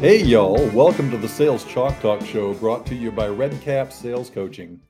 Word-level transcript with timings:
Hey, 0.00 0.22
y'all. 0.22 0.64
Welcome 0.68 1.10
to 1.10 1.16
the 1.16 1.28
Sales 1.28 1.64
Chalk 1.64 1.98
Talk 1.98 2.24
Show 2.24 2.54
brought 2.54 2.86
to 2.86 2.94
you 2.94 3.10
by 3.10 3.26
Redcap 3.26 3.92
Sales 3.92 4.30
Coaching. 4.30 4.80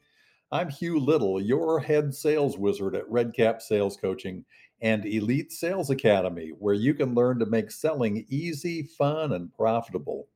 I'm 0.53 0.69
Hugh 0.69 1.01
Little, 1.01 1.41
your 1.41 1.81
head 1.81 2.15
sales 2.15 2.59
wizard 2.59 2.95
at 2.95 3.11
Redcap 3.11 3.63
Sales 3.63 3.97
Coaching 3.97 4.45
and 4.83 5.07
Elite 5.07 5.51
Sales 5.51 5.89
Academy, 5.89 6.51
where 6.59 6.75
you 6.75 6.93
can 6.93 7.15
learn 7.15 7.39
to 7.39 7.47
make 7.47 7.71
selling 7.71 8.27
easy, 8.29 8.83
fun, 8.83 9.33
and 9.33 9.51
profitable. 9.55 10.29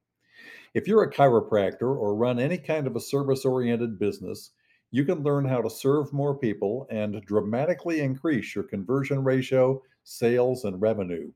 If 0.72 0.88
you're 0.88 1.02
a 1.02 1.12
chiropractor 1.12 1.94
or 1.94 2.14
run 2.14 2.40
any 2.40 2.56
kind 2.56 2.86
of 2.86 2.96
a 2.96 3.00
service 3.00 3.44
oriented 3.44 3.98
business, 3.98 4.52
you 4.90 5.04
can 5.04 5.22
learn 5.22 5.44
how 5.44 5.60
to 5.60 5.68
serve 5.68 6.14
more 6.14 6.34
people 6.34 6.86
and 6.90 7.20
dramatically 7.26 8.00
increase 8.00 8.54
your 8.54 8.64
conversion 8.64 9.22
ratio, 9.22 9.82
sales, 10.04 10.64
and 10.64 10.80
revenue. 10.80 11.30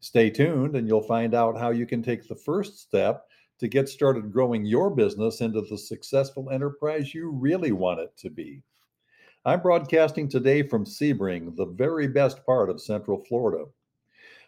Stay 0.00 0.30
tuned 0.30 0.76
and 0.76 0.86
you'll 0.86 1.02
find 1.02 1.34
out 1.34 1.58
how 1.58 1.70
you 1.70 1.84
can 1.84 2.02
take 2.02 2.26
the 2.26 2.36
first 2.36 2.78
step 2.78 3.26
to 3.58 3.66
get 3.66 3.88
started 3.88 4.32
growing 4.32 4.64
your 4.64 4.90
business 4.90 5.40
into 5.40 5.60
the 5.62 5.76
successful 5.76 6.50
enterprise 6.50 7.12
you 7.12 7.30
really 7.30 7.72
want 7.72 7.98
it 7.98 8.16
to 8.16 8.30
be. 8.30 8.62
I'm 9.44 9.60
broadcasting 9.60 10.28
today 10.28 10.62
from 10.62 10.84
Sebring, 10.84 11.56
the 11.56 11.66
very 11.66 12.06
best 12.06 12.44
part 12.46 12.70
of 12.70 12.80
Central 12.80 13.24
Florida. 13.24 13.64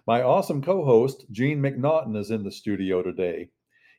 My 0.06 0.22
awesome 0.22 0.62
co 0.62 0.84
host, 0.84 1.24
Gene 1.32 1.60
McNaughton, 1.60 2.16
is 2.16 2.30
in 2.30 2.44
the 2.44 2.52
studio 2.52 3.02
today. 3.02 3.48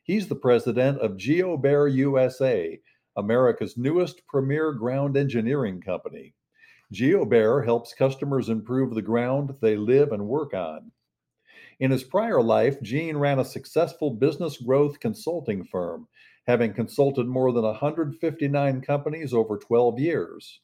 He's 0.04 0.28
the 0.28 0.34
president 0.34 1.00
of 1.00 1.12
GeoBear 1.12 1.94
USA, 1.94 2.80
America's 3.16 3.76
newest 3.76 4.26
premier 4.26 4.72
ground 4.72 5.16
engineering 5.18 5.80
company. 5.82 6.34
GeoBear 6.94 7.64
helps 7.64 7.94
customers 7.94 8.48
improve 8.48 8.94
the 8.94 9.02
ground 9.02 9.54
they 9.60 9.76
live 9.76 10.12
and 10.12 10.26
work 10.26 10.54
on. 10.54 10.90
In 11.82 11.90
his 11.90 12.04
prior 12.04 12.40
life, 12.40 12.80
Gene 12.80 13.16
ran 13.16 13.40
a 13.40 13.44
successful 13.44 14.12
business 14.12 14.56
growth 14.56 15.00
consulting 15.00 15.64
firm, 15.64 16.06
having 16.46 16.74
consulted 16.74 17.26
more 17.26 17.50
than 17.50 17.64
159 17.64 18.80
companies 18.82 19.34
over 19.34 19.58
12 19.58 19.98
years. 19.98 20.60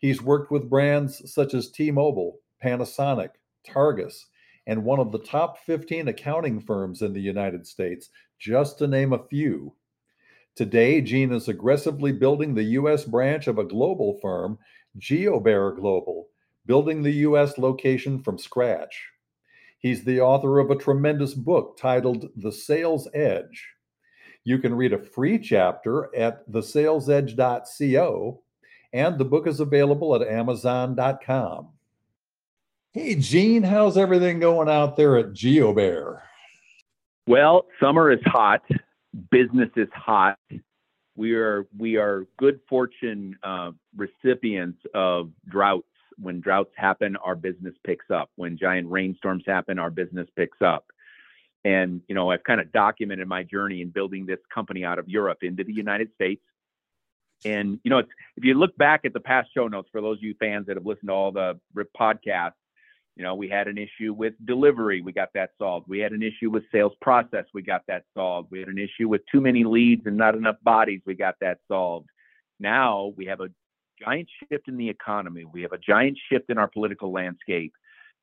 He's 0.00 0.20
worked 0.20 0.50
with 0.50 0.68
brands 0.68 1.32
such 1.32 1.54
as 1.54 1.70
T 1.70 1.90
Mobile, 1.90 2.40
Panasonic, 2.62 3.30
Targus, 3.66 4.26
and 4.66 4.84
one 4.84 5.00
of 5.00 5.12
the 5.12 5.20
top 5.20 5.60
15 5.60 6.08
accounting 6.08 6.60
firms 6.60 7.00
in 7.00 7.14
the 7.14 7.22
United 7.22 7.66
States, 7.66 8.10
just 8.38 8.76
to 8.80 8.86
name 8.86 9.14
a 9.14 9.26
few. 9.28 9.74
Today, 10.56 11.00
Gene 11.00 11.32
is 11.32 11.48
aggressively 11.48 12.12
building 12.12 12.52
the 12.54 12.64
U.S. 12.64 13.04
branch 13.06 13.46
of 13.46 13.56
a 13.56 13.64
global 13.64 14.18
firm, 14.20 14.58
GeoBear 14.98 15.74
Global, 15.76 16.28
building 16.66 17.02
the 17.02 17.12
U.S. 17.12 17.56
location 17.56 18.22
from 18.22 18.36
scratch. 18.36 19.10
He's 19.80 20.04
the 20.04 20.20
author 20.20 20.58
of 20.58 20.70
a 20.70 20.76
tremendous 20.76 21.32
book 21.34 21.78
titled 21.78 22.28
The 22.36 22.52
Sales 22.52 23.08
Edge. 23.14 23.66
You 24.44 24.58
can 24.58 24.74
read 24.74 24.92
a 24.92 24.98
free 24.98 25.38
chapter 25.38 26.14
at 26.14 26.48
thesalesedge.co, 26.50 28.42
and 28.92 29.18
the 29.18 29.24
book 29.24 29.46
is 29.46 29.60
available 29.60 30.14
at 30.14 30.26
amazon.com. 30.26 31.68
Hey, 32.92 33.14
Gene, 33.14 33.62
how's 33.62 33.96
everything 33.96 34.38
going 34.38 34.68
out 34.68 34.96
there 34.96 35.16
at 35.16 35.32
GeoBear? 35.32 36.20
Well, 37.26 37.64
summer 37.80 38.10
is 38.10 38.20
hot, 38.26 38.62
business 39.30 39.70
is 39.76 39.88
hot. 39.94 40.38
We 41.16 41.34
are 41.34 41.66
we 41.78 41.96
are 41.96 42.26
good 42.38 42.60
fortune 42.68 43.36
uh, 43.42 43.70
recipients 43.96 44.80
of 44.94 45.30
droughts 45.48 45.86
when 46.20 46.40
droughts 46.40 46.72
happen, 46.76 47.16
our 47.16 47.34
business 47.34 47.74
picks 47.84 48.10
up. 48.10 48.30
When 48.36 48.58
giant 48.58 48.88
rainstorms 48.88 49.44
happen, 49.46 49.78
our 49.78 49.90
business 49.90 50.28
picks 50.36 50.58
up. 50.60 50.86
And, 51.64 52.00
you 52.08 52.14
know, 52.14 52.30
I've 52.30 52.44
kind 52.44 52.60
of 52.60 52.72
documented 52.72 53.28
my 53.28 53.42
journey 53.42 53.82
in 53.82 53.90
building 53.90 54.26
this 54.26 54.38
company 54.54 54.84
out 54.84 54.98
of 54.98 55.08
Europe 55.08 55.38
into 55.42 55.64
the 55.64 55.74
United 55.74 56.12
States. 56.14 56.42
And, 57.44 57.80
you 57.84 57.90
know, 57.90 57.98
if 57.98 58.44
you 58.44 58.54
look 58.54 58.76
back 58.76 59.04
at 59.04 59.12
the 59.12 59.20
past 59.20 59.50
show 59.54 59.68
notes 59.68 59.88
for 59.92 60.00
those 60.00 60.18
of 60.18 60.22
you 60.22 60.34
fans 60.40 60.66
that 60.66 60.76
have 60.76 60.86
listened 60.86 61.08
to 61.08 61.12
all 61.14 61.32
the 61.32 61.58
podcasts, 61.98 62.52
you 63.16 63.24
know, 63.24 63.34
we 63.34 63.48
had 63.48 63.68
an 63.68 63.76
issue 63.76 64.14
with 64.14 64.34
delivery. 64.44 65.02
We 65.02 65.12
got 65.12 65.30
that 65.34 65.50
solved. 65.58 65.86
We 65.88 65.98
had 65.98 66.12
an 66.12 66.22
issue 66.22 66.48
with 66.48 66.62
sales 66.72 66.92
process. 67.02 67.44
We 67.52 67.60
got 67.60 67.82
that 67.88 68.04
solved. 68.14 68.50
We 68.50 68.60
had 68.60 68.68
an 68.68 68.78
issue 68.78 69.08
with 69.08 69.20
too 69.30 69.40
many 69.40 69.64
leads 69.64 70.06
and 70.06 70.16
not 70.16 70.34
enough 70.34 70.56
bodies. 70.62 71.02
We 71.04 71.14
got 71.14 71.34
that 71.40 71.58
solved. 71.68 72.08
Now 72.58 73.12
we 73.16 73.26
have 73.26 73.40
a 73.40 73.50
giant 74.02 74.28
shift 74.38 74.68
in 74.68 74.76
the 74.76 74.88
economy. 74.88 75.44
We 75.44 75.62
have 75.62 75.72
a 75.72 75.78
giant 75.78 76.18
shift 76.30 76.50
in 76.50 76.58
our 76.58 76.68
political 76.68 77.12
landscape. 77.12 77.72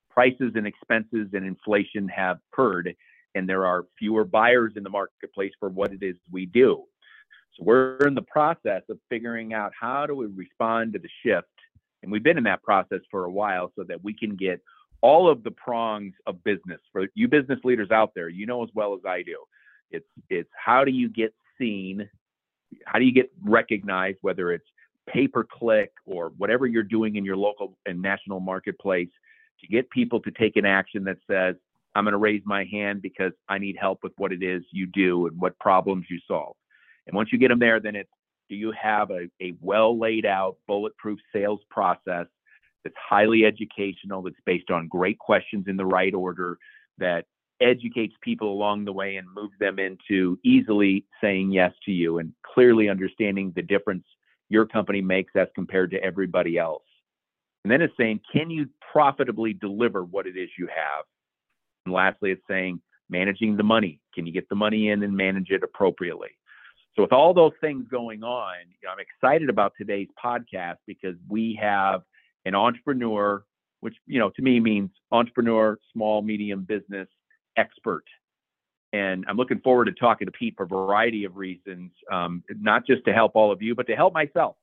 Prices 0.10 0.54
and 0.56 0.66
expenses 0.66 1.28
and 1.34 1.46
inflation 1.46 2.08
have 2.10 2.40
occurred, 2.52 2.96
and 3.36 3.48
there 3.48 3.66
are 3.66 3.86
fewer 4.00 4.24
buyers 4.24 4.74
in 4.76 4.84
the 4.84 4.90
marketplace 4.90 5.52
for 5.60 5.70
what 5.70 5.92
it 5.92 6.02
is 6.02 6.16
we 6.32 6.48
do. 6.48 6.84
So 7.56 7.64
we're 7.64 7.98
in 8.08 8.16
the 8.16 8.24
process 8.24 8.82
of 8.90 8.98
figuring 9.10 9.54
out 9.54 9.72
how 9.80 10.06
do 10.06 10.16
we 10.16 10.26
respond 10.28 10.94
to 10.94 11.00
the 11.00 11.10
shift. 11.24 11.48
And 12.02 12.12
we've 12.12 12.24
been 12.24 12.38
in 12.38 12.44
that 12.46 12.64
process 12.64 13.02
for 13.10 13.26
a 13.26 13.32
while 13.32 13.72
so 13.76 13.84
that 13.84 14.04
we 14.04 14.14
can 14.14 14.36
get 14.36 14.62
all 15.02 15.30
of 15.30 15.44
the 15.44 15.52
prongs 15.52 16.14
of 16.26 16.44
business 16.44 16.80
for 16.92 17.08
you 17.14 17.28
business 17.28 17.60
leaders 17.64 17.92
out 17.92 18.14
there. 18.16 18.30
You 18.30 18.46
know 18.46 18.64
as 18.64 18.70
well 18.74 18.94
as 18.94 19.02
I 19.06 19.22
do. 19.22 19.38
It's 19.92 20.08
it's 20.30 20.50
how 20.54 20.84
do 20.84 20.92
you 20.92 21.10
get 21.10 21.34
seen? 21.58 22.10
How 22.86 23.00
do 23.00 23.06
you 23.06 23.14
get 23.14 23.32
recognized, 23.44 24.18
whether 24.22 24.52
it's 24.52 24.68
pay 25.08 25.28
per 25.28 25.44
click 25.44 25.92
or 26.06 26.32
whatever 26.38 26.66
you're 26.66 26.84
doing 26.84 27.16
in 27.16 27.26
your 27.26 27.38
local 27.38 27.78
and 27.86 28.02
national 28.02 28.40
marketplace 28.40 29.10
to 29.62 29.68
get 29.68 29.90
people 29.90 30.20
to 30.22 30.32
take 30.32 30.56
an 30.56 30.66
action 30.66 31.04
that 31.06 31.18
says, 31.30 31.56
I'm 31.96 32.04
going 32.04 32.12
to 32.12 32.18
raise 32.18 32.44
my 32.46 32.66
hand 32.72 33.02
because 33.02 33.32
I 33.50 33.58
need 33.58 33.76
help 33.80 34.00
with 34.04 34.14
what 34.18 34.32
it 34.32 34.44
is 34.44 34.64
you 34.72 34.86
do 34.86 35.28
and 35.28 35.40
what 35.40 35.58
problems 35.60 36.06
you 36.10 36.20
solve. 36.28 36.56
And 37.08 37.16
once 37.16 37.30
you 37.32 37.40
get 37.40 37.48
them 37.48 37.60
there, 37.60 37.80
then 37.80 37.96
it's 37.96 38.10
do 38.50 38.56
you 38.56 38.72
have 38.80 39.12
a, 39.12 39.28
a 39.42 39.54
well 39.62 39.98
laid 39.98 40.26
out, 40.26 40.58
bulletproof 40.68 41.20
sales 41.34 41.60
process 41.70 42.28
that's 42.84 42.96
highly 42.98 43.46
educational, 43.46 44.22
that's 44.22 44.36
based 44.46 44.72
on 44.72 44.88
great 44.88 45.20
questions 45.20 45.66
in 45.68 45.76
the 45.76 45.86
right 45.86 46.14
order, 46.14 46.58
that 46.98 47.26
educates 47.60 48.14
people 48.22 48.54
along 48.54 48.86
the 48.86 48.94
way 48.94 49.16
and 49.16 49.28
moves 49.34 49.54
them 49.60 49.80
into 49.80 50.40
easily 50.44 51.06
saying 51.20 51.52
yes 51.52 51.74
to 51.84 51.92
you 51.92 52.20
and 52.20 52.32
clearly 52.46 52.88
understanding 52.88 53.52
the 53.56 53.62
difference 53.62 54.06
your 54.50 54.66
company 54.66 55.02
makes 55.02 55.34
as 55.36 55.48
compared 55.56 55.92
to 55.92 56.04
everybody 56.04 56.58
else. 56.58 56.84
And 57.64 57.72
then 57.72 57.82
it's 57.82 57.94
saying, 57.98 58.22
can 58.32 58.50
you 58.50 58.68
profitably 58.92 59.54
deliver 59.54 60.04
what 60.04 60.26
it 60.26 60.38
is 60.38 60.50
you 60.58 60.68
have? 60.68 61.06
And 61.86 61.94
lastly, 61.94 62.32
it's 62.32 62.42
saying, 62.50 62.82
managing 63.10 63.58
the 63.58 63.64
money. 63.64 64.00
Can 64.14 64.26
you 64.26 64.34
get 64.34 64.48
the 64.50 64.56
money 64.56 64.90
in 64.90 65.04
and 65.04 65.16
manage 65.16 65.50
it 65.50 65.64
appropriately? 65.64 66.30
So, 66.96 67.04
with 67.04 67.14
all 67.14 67.34
those 67.34 67.52
things 67.62 67.86
going 67.90 68.24
on, 68.24 68.56
I'm 68.90 68.98
excited 69.00 69.50
about 69.50 69.74
today's 69.78 70.08
podcast 70.24 70.78
because 70.88 71.16
we 71.30 71.58
have 71.62 72.02
an 72.46 72.56
entrepreneur, 72.56 73.44
which, 73.82 73.96
you 74.08 74.20
know, 74.20 74.32
to 74.32 74.42
me 74.42 74.60
means 74.60 74.90
entrepreneur, 75.12 75.78
small, 75.94 76.22
medium 76.22 76.64
business 76.64 77.08
expert 77.56 78.04
and 78.98 79.26
I'm 79.28 79.38
looking 79.38 79.60
forward 79.60 79.86
to 79.86 79.92
talking 79.92 80.26
to 80.26 80.32
Pete 80.32 80.56
for 80.58 80.64
a 80.64 80.68
variety 80.68 81.24
of 81.24 81.38
reasons, 81.38 81.92
um, 82.12 82.44
not 82.50 82.84
just 82.86 83.06
to 83.06 83.14
help 83.14 83.34
all 83.36 83.52
of 83.52 83.62
you, 83.62 83.76
but 83.76 83.86
to 83.88 83.96
help 83.96 84.14
myself. 84.14 84.56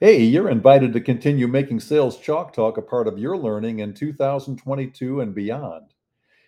Hey, 0.00 0.22
you're 0.22 0.50
invited 0.50 0.92
to 0.92 1.00
continue 1.00 1.48
making 1.48 1.80
Sales 1.80 2.18
Chalk 2.18 2.52
Talk 2.52 2.76
a 2.76 2.82
part 2.82 3.08
of 3.08 3.18
your 3.18 3.36
learning 3.36 3.80
in 3.80 3.94
2022 3.94 5.20
and 5.20 5.34
beyond. 5.34 5.86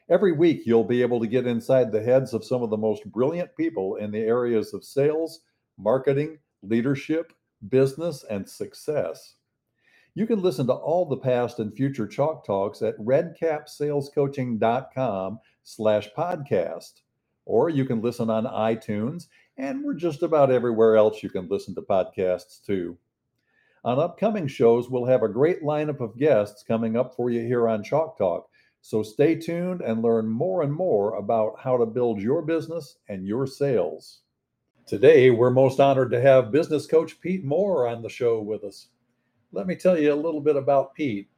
Every 0.08 0.30
week, 0.32 0.62
you'll 0.66 0.84
be 0.84 1.02
able 1.02 1.18
to 1.20 1.26
get 1.26 1.46
inside 1.46 1.90
the 1.90 2.02
heads 2.02 2.34
of 2.34 2.44
some 2.44 2.62
of 2.62 2.68
the 2.70 2.76
most 2.76 3.10
brilliant 3.10 3.56
people 3.56 3.96
in 3.96 4.10
the 4.10 4.18
areas 4.18 4.74
of 4.74 4.84
sales, 4.84 5.40
marketing, 5.78 6.38
leadership, 6.62 7.32
business, 7.68 8.24
and 8.30 8.46
success. 8.48 9.34
You 10.14 10.26
can 10.26 10.42
listen 10.42 10.66
to 10.68 10.74
all 10.74 11.06
the 11.06 11.16
past 11.16 11.58
and 11.58 11.74
future 11.74 12.06
Chalk 12.06 12.46
Talks 12.46 12.82
at 12.82 12.96
redcapsalescoaching.com 12.98 15.40
slash 15.64 16.08
podcast. 16.16 17.00
Or 17.46 17.68
you 17.68 17.84
can 17.84 18.00
listen 18.00 18.30
on 18.30 18.44
iTunes, 18.44 19.26
and 19.58 19.82
we're 19.82 19.94
just 19.94 20.22
about 20.22 20.52
everywhere 20.52 20.96
else 20.96 21.22
you 21.22 21.28
can 21.28 21.48
listen 21.48 21.74
to 21.74 21.82
podcasts 21.82 22.64
too. 22.64 22.96
On 23.84 23.98
upcoming 23.98 24.46
shows, 24.46 24.88
we'll 24.88 25.04
have 25.04 25.22
a 25.22 25.28
great 25.28 25.62
lineup 25.62 26.00
of 26.00 26.16
guests 26.16 26.62
coming 26.62 26.96
up 26.96 27.14
for 27.14 27.28
you 27.28 27.40
here 27.40 27.68
on 27.68 27.82
Chalk 27.82 28.16
Talk. 28.16 28.48
So 28.80 29.02
stay 29.02 29.34
tuned 29.34 29.80
and 29.82 30.02
learn 30.02 30.28
more 30.28 30.62
and 30.62 30.72
more 30.72 31.14
about 31.14 31.58
how 31.58 31.76
to 31.76 31.86
build 31.86 32.20
your 32.20 32.42
business 32.42 32.96
and 33.08 33.26
your 33.26 33.46
sales. 33.46 34.20
Today, 34.86 35.30
we're 35.30 35.50
most 35.50 35.80
honored 35.80 36.10
to 36.10 36.20
have 36.20 36.52
business 36.52 36.86
coach 36.86 37.20
Pete 37.20 37.44
Moore 37.44 37.86
on 37.86 38.02
the 38.02 38.08
show 38.08 38.40
with 38.40 38.64
us. 38.64 38.88
Let 39.52 39.66
me 39.66 39.76
tell 39.76 39.98
you 39.98 40.12
a 40.12 40.14
little 40.14 40.40
bit 40.40 40.56
about 40.56 40.94
Pete. 40.94 41.28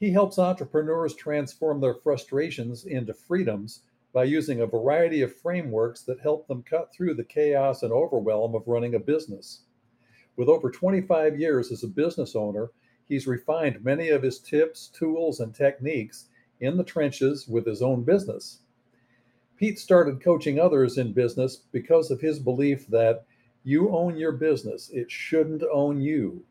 He 0.00 0.12
helps 0.12 0.38
entrepreneurs 0.38 1.14
transform 1.14 1.82
their 1.82 1.92
frustrations 1.92 2.86
into 2.86 3.12
freedoms 3.12 3.82
by 4.14 4.24
using 4.24 4.62
a 4.62 4.66
variety 4.66 5.20
of 5.20 5.36
frameworks 5.36 6.02
that 6.04 6.20
help 6.20 6.48
them 6.48 6.62
cut 6.62 6.90
through 6.90 7.14
the 7.14 7.24
chaos 7.24 7.82
and 7.82 7.92
overwhelm 7.92 8.54
of 8.54 8.66
running 8.66 8.94
a 8.94 8.98
business. 8.98 9.64
With 10.36 10.48
over 10.48 10.70
25 10.70 11.38
years 11.38 11.70
as 11.70 11.84
a 11.84 11.88
business 11.88 12.34
owner, 12.34 12.70
he's 13.08 13.26
refined 13.26 13.84
many 13.84 14.08
of 14.08 14.22
his 14.22 14.38
tips, 14.38 14.88
tools, 14.88 15.38
and 15.38 15.54
techniques 15.54 16.30
in 16.60 16.78
the 16.78 16.84
trenches 16.84 17.46
with 17.46 17.66
his 17.66 17.82
own 17.82 18.02
business. 18.02 18.62
Pete 19.58 19.78
started 19.78 20.22
coaching 20.22 20.58
others 20.58 20.96
in 20.96 21.12
business 21.12 21.56
because 21.56 22.10
of 22.10 22.22
his 22.22 22.38
belief 22.38 22.86
that 22.86 23.26
you 23.64 23.90
own 23.90 24.16
your 24.16 24.32
business, 24.32 24.88
it 24.94 25.10
shouldn't 25.10 25.62
own 25.70 26.00
you. 26.00 26.42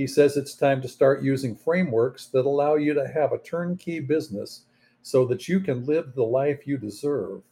He 0.00 0.06
says 0.06 0.38
it's 0.38 0.54
time 0.54 0.80
to 0.80 0.88
start 0.88 1.22
using 1.22 1.54
frameworks 1.54 2.24
that 2.28 2.46
allow 2.46 2.76
you 2.76 2.94
to 2.94 3.06
have 3.06 3.32
a 3.32 3.38
turnkey 3.38 4.00
business 4.00 4.62
so 5.02 5.26
that 5.26 5.46
you 5.46 5.60
can 5.60 5.84
live 5.84 6.14
the 6.14 6.22
life 6.22 6.66
you 6.66 6.78
deserve. 6.78 7.42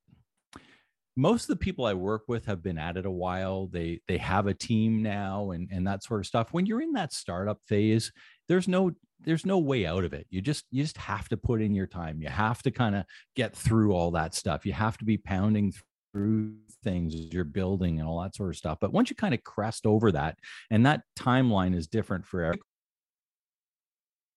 most 1.16 1.44
of 1.44 1.48
the 1.48 1.64
people 1.64 1.84
I 1.84 1.94
work 1.94 2.22
with 2.28 2.46
have 2.46 2.62
been 2.62 2.78
at 2.78 2.96
it 2.96 3.06
a 3.06 3.10
while. 3.10 3.68
They 3.68 4.00
they 4.08 4.18
have 4.18 4.46
a 4.46 4.54
team 4.54 5.02
now 5.02 5.52
and 5.52 5.68
and 5.70 5.86
that 5.86 6.02
sort 6.02 6.20
of 6.20 6.26
stuff. 6.26 6.52
When 6.52 6.66
you're 6.66 6.82
in 6.82 6.92
that 6.92 7.12
startup 7.12 7.60
phase, 7.66 8.12
there's 8.48 8.68
no 8.68 8.92
there's 9.20 9.46
no 9.46 9.58
way 9.58 9.86
out 9.86 10.04
of 10.04 10.12
it. 10.12 10.26
You 10.30 10.40
just 10.40 10.64
you 10.70 10.82
just 10.82 10.98
have 10.98 11.28
to 11.28 11.36
put 11.36 11.62
in 11.62 11.74
your 11.74 11.86
time. 11.86 12.20
You 12.20 12.28
have 12.28 12.62
to 12.62 12.70
kind 12.70 12.96
of 12.96 13.04
get 13.36 13.56
through 13.56 13.92
all 13.92 14.10
that 14.12 14.34
stuff. 14.34 14.66
You 14.66 14.72
have 14.72 14.98
to 14.98 15.04
be 15.04 15.16
pounding 15.16 15.72
through 16.12 16.54
things 16.82 17.14
as 17.14 17.32
you're 17.32 17.44
building 17.44 17.98
and 17.98 18.08
all 18.08 18.20
that 18.22 18.34
sort 18.34 18.50
of 18.50 18.56
stuff. 18.56 18.78
But 18.80 18.92
once 18.92 19.10
you 19.10 19.16
kind 19.16 19.34
of 19.34 19.42
crest 19.42 19.86
over 19.86 20.12
that, 20.12 20.38
and 20.70 20.84
that 20.86 21.02
timeline 21.16 21.74
is 21.74 21.86
different 21.86 22.26
for 22.26 22.54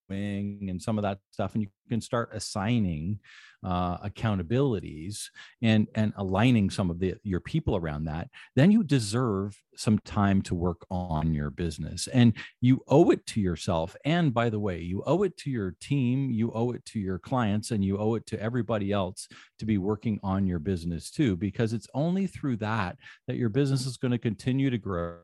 and 0.09 0.81
some 0.81 0.97
of 0.97 1.03
that 1.03 1.19
stuff 1.31 1.53
and 1.53 1.63
you 1.63 1.69
can 1.89 2.01
start 2.01 2.29
assigning 2.33 3.19
uh, 3.63 3.97
accountabilities 3.97 5.29
and 5.61 5.87
and 5.95 6.13
aligning 6.17 6.69
some 6.69 6.89
of 6.89 6.99
the 6.99 7.15
your 7.23 7.39
people 7.39 7.75
around 7.75 8.05
that 8.05 8.29
then 8.55 8.71
you 8.71 8.83
deserve 8.83 9.57
some 9.75 9.99
time 9.99 10.41
to 10.41 10.55
work 10.55 10.85
on 10.89 11.33
your 11.33 11.49
business. 11.49 12.07
And 12.07 12.33
you 12.61 12.81
owe 12.87 13.11
it 13.11 13.25
to 13.27 13.41
yourself 13.41 13.95
and 14.05 14.33
by 14.33 14.49
the 14.49 14.59
way 14.59 14.79
you 14.79 15.03
owe 15.05 15.23
it 15.23 15.37
to 15.37 15.49
your 15.49 15.75
team 15.79 16.31
you 16.31 16.51
owe 16.53 16.71
it 16.71 16.83
to 16.85 16.99
your 16.99 17.19
clients 17.19 17.71
and 17.71 17.83
you 17.83 17.97
owe 17.97 18.15
it 18.15 18.25
to 18.27 18.41
everybody 18.41 18.91
else 18.91 19.27
to 19.59 19.65
be 19.65 19.77
working 19.77 20.19
on 20.23 20.47
your 20.47 20.59
business 20.59 21.11
too 21.11 21.35
because 21.35 21.73
it's 21.73 21.87
only 21.93 22.27
through 22.27 22.57
that 22.57 22.97
that 23.27 23.37
your 23.37 23.49
business 23.49 23.85
is 23.85 23.97
going 23.97 24.11
to 24.11 24.17
continue 24.17 24.69
to 24.69 24.77
grow 24.77 25.17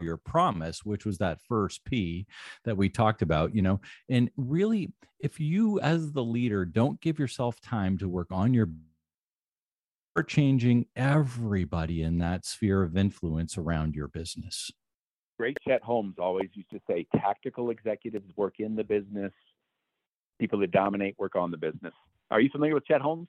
your 0.00 0.16
promise 0.16 0.84
which 0.84 1.06
was 1.06 1.18
that 1.18 1.40
first 1.48 1.84
p 1.84 2.26
that 2.64 2.76
we 2.76 2.88
talked 2.88 3.22
about 3.22 3.54
you 3.54 3.62
know 3.62 3.80
and 4.08 4.30
really 4.36 4.92
if 5.20 5.40
you 5.40 5.80
as 5.80 6.12
the 6.12 6.22
leader 6.22 6.64
don't 6.64 7.00
give 7.00 7.18
yourself 7.18 7.60
time 7.60 7.96
to 7.96 8.08
work 8.08 8.28
on 8.30 8.52
your 8.52 8.68
you're 10.16 10.22
changing 10.22 10.86
everybody 10.96 12.02
in 12.02 12.18
that 12.18 12.46
sphere 12.46 12.82
of 12.82 12.96
influence 12.96 13.58
around 13.58 13.94
your 13.94 14.08
business. 14.08 14.70
Great 15.38 15.58
chet 15.68 15.82
holmes 15.82 16.14
always 16.18 16.48
used 16.54 16.70
to 16.70 16.80
say 16.88 17.06
tactical 17.14 17.68
executives 17.68 18.32
work 18.34 18.54
in 18.58 18.74
the 18.74 18.82
business. 18.82 19.32
People 20.40 20.58
that 20.60 20.70
dominate 20.70 21.16
work 21.18 21.36
on 21.36 21.50
the 21.50 21.58
business. 21.58 21.92
Are 22.30 22.40
you 22.40 22.48
familiar 22.48 22.72
with 22.72 22.86
chet 22.86 23.02
holmes 23.02 23.28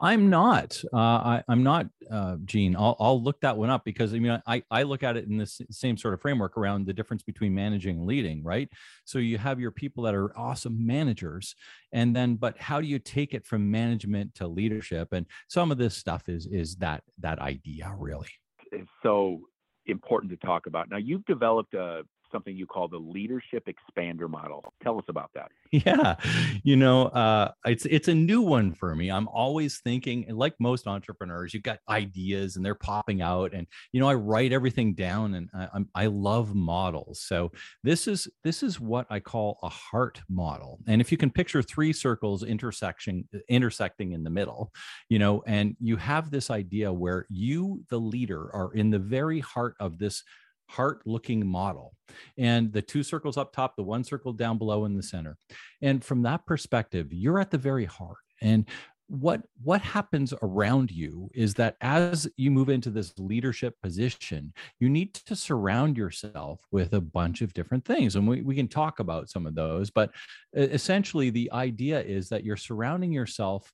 I'm 0.00 0.30
not. 0.30 0.82
Uh, 0.92 0.96
I, 0.96 1.42
am 1.48 1.62
not, 1.62 1.86
uh, 2.10 2.36
Gene. 2.44 2.76
I'll, 2.76 2.96
I'll 2.98 3.22
look 3.22 3.40
that 3.40 3.56
one 3.56 3.70
up 3.70 3.84
because 3.84 4.14
I 4.14 4.18
mean, 4.18 4.40
I, 4.46 4.62
I 4.70 4.82
look 4.82 5.02
at 5.02 5.16
it 5.16 5.26
in 5.26 5.36
this 5.36 5.60
same 5.70 5.96
sort 5.96 6.14
of 6.14 6.20
framework 6.20 6.56
around 6.56 6.86
the 6.86 6.92
difference 6.92 7.22
between 7.22 7.54
managing 7.54 7.98
and 7.98 8.06
leading, 8.06 8.42
right? 8.42 8.68
So 9.04 9.18
you 9.18 9.38
have 9.38 9.60
your 9.60 9.70
people 9.70 10.04
that 10.04 10.14
are 10.14 10.36
awesome 10.38 10.86
managers, 10.86 11.54
and 11.92 12.14
then, 12.14 12.36
but 12.36 12.58
how 12.58 12.80
do 12.80 12.86
you 12.86 12.98
take 12.98 13.34
it 13.34 13.46
from 13.46 13.70
management 13.70 14.34
to 14.36 14.46
leadership? 14.46 15.12
And 15.12 15.26
some 15.48 15.70
of 15.70 15.78
this 15.78 15.96
stuff 15.96 16.28
is 16.28 16.46
is 16.46 16.76
that 16.76 17.02
that 17.20 17.38
idea 17.38 17.92
really. 17.98 18.28
It's 18.72 18.88
so 19.02 19.40
important 19.86 20.30
to 20.30 20.46
talk 20.46 20.66
about. 20.66 20.90
Now 20.90 20.98
you've 20.98 21.24
developed 21.26 21.74
a 21.74 22.02
something 22.32 22.56
you 22.56 22.66
call 22.66 22.88
the 22.88 22.98
leadership 22.98 23.66
expander 23.66 24.28
model. 24.28 24.72
Tell 24.82 24.98
us 24.98 25.04
about 25.08 25.30
that. 25.34 25.50
Yeah, 25.72 26.16
you 26.64 26.74
know, 26.74 27.06
uh, 27.06 27.52
it's 27.64 27.86
it's 27.86 28.08
a 28.08 28.14
new 28.14 28.42
one 28.42 28.74
for 28.74 28.96
me. 28.96 29.08
I'm 29.08 29.28
always 29.28 29.78
thinking, 29.78 30.24
and 30.26 30.36
like 30.36 30.54
most 30.58 30.88
entrepreneurs, 30.88 31.54
you've 31.54 31.62
got 31.62 31.78
ideas 31.88 32.56
and 32.56 32.66
they're 32.66 32.74
popping 32.74 33.22
out, 33.22 33.54
and 33.54 33.68
you 33.92 34.00
know, 34.00 34.08
I 34.08 34.14
write 34.14 34.52
everything 34.52 34.94
down, 34.94 35.34
and 35.34 35.48
I, 35.54 35.68
I'm, 35.72 35.88
I 35.94 36.06
love 36.06 36.56
models. 36.56 37.20
So 37.20 37.52
this 37.84 38.08
is 38.08 38.26
this 38.42 38.64
is 38.64 38.80
what 38.80 39.06
I 39.10 39.20
call 39.20 39.60
a 39.62 39.68
heart 39.68 40.20
model. 40.28 40.80
And 40.88 41.00
if 41.00 41.12
you 41.12 41.16
can 41.16 41.30
picture 41.30 41.62
three 41.62 41.92
circles 41.92 42.42
intersection 42.42 43.28
intersecting 43.48 44.12
in 44.12 44.24
the 44.24 44.30
middle, 44.30 44.72
you 45.08 45.20
know, 45.20 45.44
and 45.46 45.76
you 45.80 45.96
have 45.98 46.30
this 46.32 46.50
idea 46.50 46.92
where 46.92 47.26
you, 47.28 47.84
the 47.90 48.00
leader, 48.00 48.50
are 48.52 48.72
in 48.74 48.90
the 48.90 48.98
very 48.98 49.38
heart 49.38 49.76
of 49.78 49.98
this 49.98 50.24
heart 50.70 51.02
looking 51.04 51.46
model. 51.46 51.94
And 52.38 52.72
the 52.72 52.82
two 52.82 53.02
circles 53.02 53.36
up 53.36 53.52
top 53.52 53.76
the 53.76 53.82
one 53.82 54.04
circle 54.04 54.32
down 54.32 54.58
below 54.58 54.84
in 54.84 54.96
the 54.96 55.02
center. 55.02 55.36
And 55.82 56.04
from 56.04 56.22
that 56.22 56.46
perspective 56.46 57.12
you're 57.12 57.40
at 57.40 57.50
the 57.50 57.58
very 57.58 57.84
heart. 57.84 58.18
And 58.40 58.66
what 59.08 59.42
what 59.60 59.80
happens 59.80 60.32
around 60.40 60.92
you 60.92 61.28
is 61.34 61.54
that 61.54 61.76
as 61.80 62.28
you 62.36 62.48
move 62.48 62.68
into 62.68 62.90
this 62.90 63.12
leadership 63.18 63.74
position 63.82 64.52
you 64.78 64.88
need 64.88 65.12
to 65.14 65.34
surround 65.34 65.96
yourself 65.96 66.60
with 66.70 66.92
a 66.92 67.00
bunch 67.00 67.42
of 67.42 67.52
different 67.52 67.84
things. 67.84 68.14
And 68.14 68.28
we, 68.28 68.42
we 68.42 68.54
can 68.54 68.68
talk 68.68 69.00
about 69.00 69.28
some 69.28 69.46
of 69.46 69.56
those 69.56 69.90
but 69.90 70.12
essentially 70.54 71.30
the 71.30 71.50
idea 71.50 72.00
is 72.00 72.28
that 72.28 72.44
you're 72.44 72.56
surrounding 72.56 73.10
yourself 73.10 73.72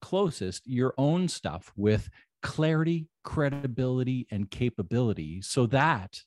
closest 0.00 0.66
your 0.66 0.94
own 0.98 1.26
stuff 1.26 1.72
with 1.76 2.08
clarity, 2.42 3.08
credibility, 3.24 4.26
and 4.30 4.50
capability 4.50 5.42
so 5.42 5.66
that 5.66 6.20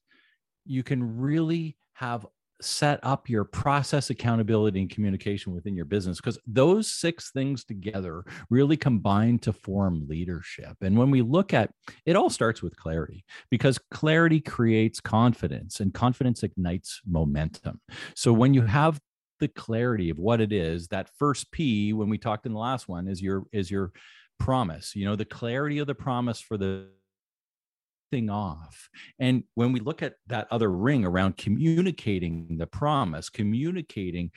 you 0.66 0.84
can 0.84 1.18
really 1.18 1.78
have 1.94 2.26
set 2.62 3.00
up 3.04 3.30
your 3.30 3.44
process 3.44 4.10
accountability 4.10 4.80
and 4.80 4.90
communication 4.90 5.54
within 5.54 5.76
your 5.76 5.86
business. 5.86 6.18
Because 6.18 6.40
those 6.48 6.90
six 6.90 7.32
things 7.32 7.64
together 7.64 8.24
really 8.50 8.78
combine 8.78 9.40
to 9.40 9.54
form 9.54 10.08
leadership. 10.08 10.78
And 10.82 10.98
when 10.98 11.12
we 11.12 11.22
look 11.22 11.54
at 11.54 11.72
it 12.06 12.16
all 12.16 12.30
starts 12.30 12.62
with 12.62 12.78
clarity 12.78 13.26
because 13.50 13.80
clarity 13.92 14.40
creates 14.40 15.00
confidence 15.00 15.80
and 15.80 15.94
confidence 15.94 16.44
ignites 16.44 17.02
momentum. 17.06 17.82
So 18.16 18.32
when 18.32 18.54
you 18.54 18.62
have 18.62 19.00
the 19.40 19.48
clarity 19.50 20.10
of 20.10 20.20
what 20.20 20.40
it 20.40 20.54
is 20.54 20.88
that 20.88 21.10
first 21.20 21.52
p 21.52 21.92
when 21.92 22.08
we 22.08 22.18
talked 22.18 22.46
in 22.46 22.54
the 22.54 22.60
last 22.60 22.88
one 22.88 23.08
is 23.08 23.22
your 23.22 23.44
is 23.52 23.70
your 23.70 23.92
promise 24.44 24.96
you 24.96 25.06
know 25.06 25.16
the 25.16 25.26
clarity 25.26 25.80
of 25.80 25.88
the 25.88 25.96
promise 25.96 26.42
for 26.42 26.58
the 26.58 26.88
thing 28.14 28.30
off. 28.30 28.90
And 29.18 29.44
when 29.56 29.72
we 29.72 29.80
look 29.80 30.04
at 30.04 30.18
that 30.28 30.48
other 30.52 30.70
ring 30.70 31.04
around 31.04 31.36
communicating 31.36 32.58
the 32.60 32.68
promise, 32.68 33.28
communicating 33.28 34.30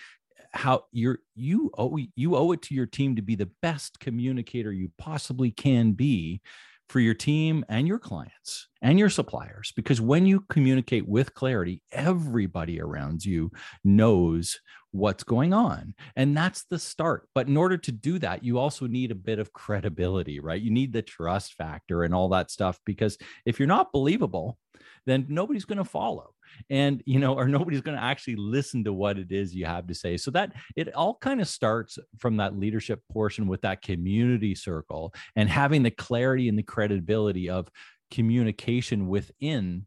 how 0.52 0.84
you're 0.92 1.18
you 1.34 1.70
owe 1.76 1.98
you 2.14 2.36
owe 2.36 2.52
it 2.52 2.62
to 2.62 2.74
your 2.74 2.86
team 2.86 3.16
to 3.16 3.22
be 3.22 3.34
the 3.34 3.50
best 3.60 4.00
communicator 4.00 4.72
you 4.72 4.90
possibly 4.96 5.50
can 5.50 5.92
be 5.92 6.40
for 6.88 7.00
your 7.00 7.12
team 7.12 7.64
and 7.68 7.86
your 7.86 7.98
clients 7.98 8.68
and 8.80 8.98
your 8.98 9.10
suppliers 9.10 9.72
because 9.76 10.00
when 10.00 10.24
you 10.24 10.40
communicate 10.48 11.06
with 11.06 11.34
clarity 11.34 11.82
everybody 11.92 12.80
around 12.80 13.22
you 13.22 13.50
knows 13.84 14.58
what's 14.96 15.24
going 15.24 15.52
on 15.52 15.94
and 16.16 16.36
that's 16.36 16.64
the 16.64 16.78
start. 16.78 17.28
But 17.34 17.48
in 17.48 17.56
order 17.56 17.76
to 17.76 17.92
do 17.92 18.18
that 18.20 18.42
you 18.44 18.58
also 18.58 18.86
need 18.86 19.10
a 19.10 19.16
bit 19.16 19.38
of 19.38 19.52
credibility 19.52 20.40
right? 20.40 20.60
You 20.60 20.70
need 20.70 20.92
the 20.92 21.02
trust 21.02 21.54
factor 21.54 22.02
and 22.02 22.14
all 22.14 22.28
that 22.30 22.50
stuff 22.50 22.78
because 22.84 23.18
if 23.44 23.58
you're 23.58 23.68
not 23.68 23.92
believable 23.92 24.58
then 25.06 25.26
nobody's 25.28 25.64
going 25.64 25.78
to 25.78 25.84
follow 25.84 26.34
and 26.70 27.02
you 27.06 27.18
know 27.18 27.34
or 27.38 27.48
nobody's 27.48 27.80
going 27.80 27.96
to 27.96 28.02
actually 28.02 28.36
listen 28.36 28.84
to 28.84 28.92
what 28.92 29.18
it 29.18 29.32
is 29.32 29.54
you 29.54 29.66
have 29.66 29.86
to 29.86 29.94
say. 29.94 30.16
So 30.16 30.30
that 30.32 30.52
it 30.74 30.94
all 30.94 31.16
kind 31.20 31.40
of 31.40 31.48
starts 31.48 31.98
from 32.18 32.36
that 32.38 32.58
leadership 32.58 33.02
portion 33.12 33.46
with 33.46 33.62
that 33.62 33.82
community 33.82 34.54
circle 34.54 35.14
and 35.34 35.48
having 35.48 35.82
the 35.82 35.90
clarity 35.90 36.48
and 36.48 36.58
the 36.58 36.62
credibility 36.62 37.48
of 37.48 37.68
communication 38.10 39.08
within 39.08 39.86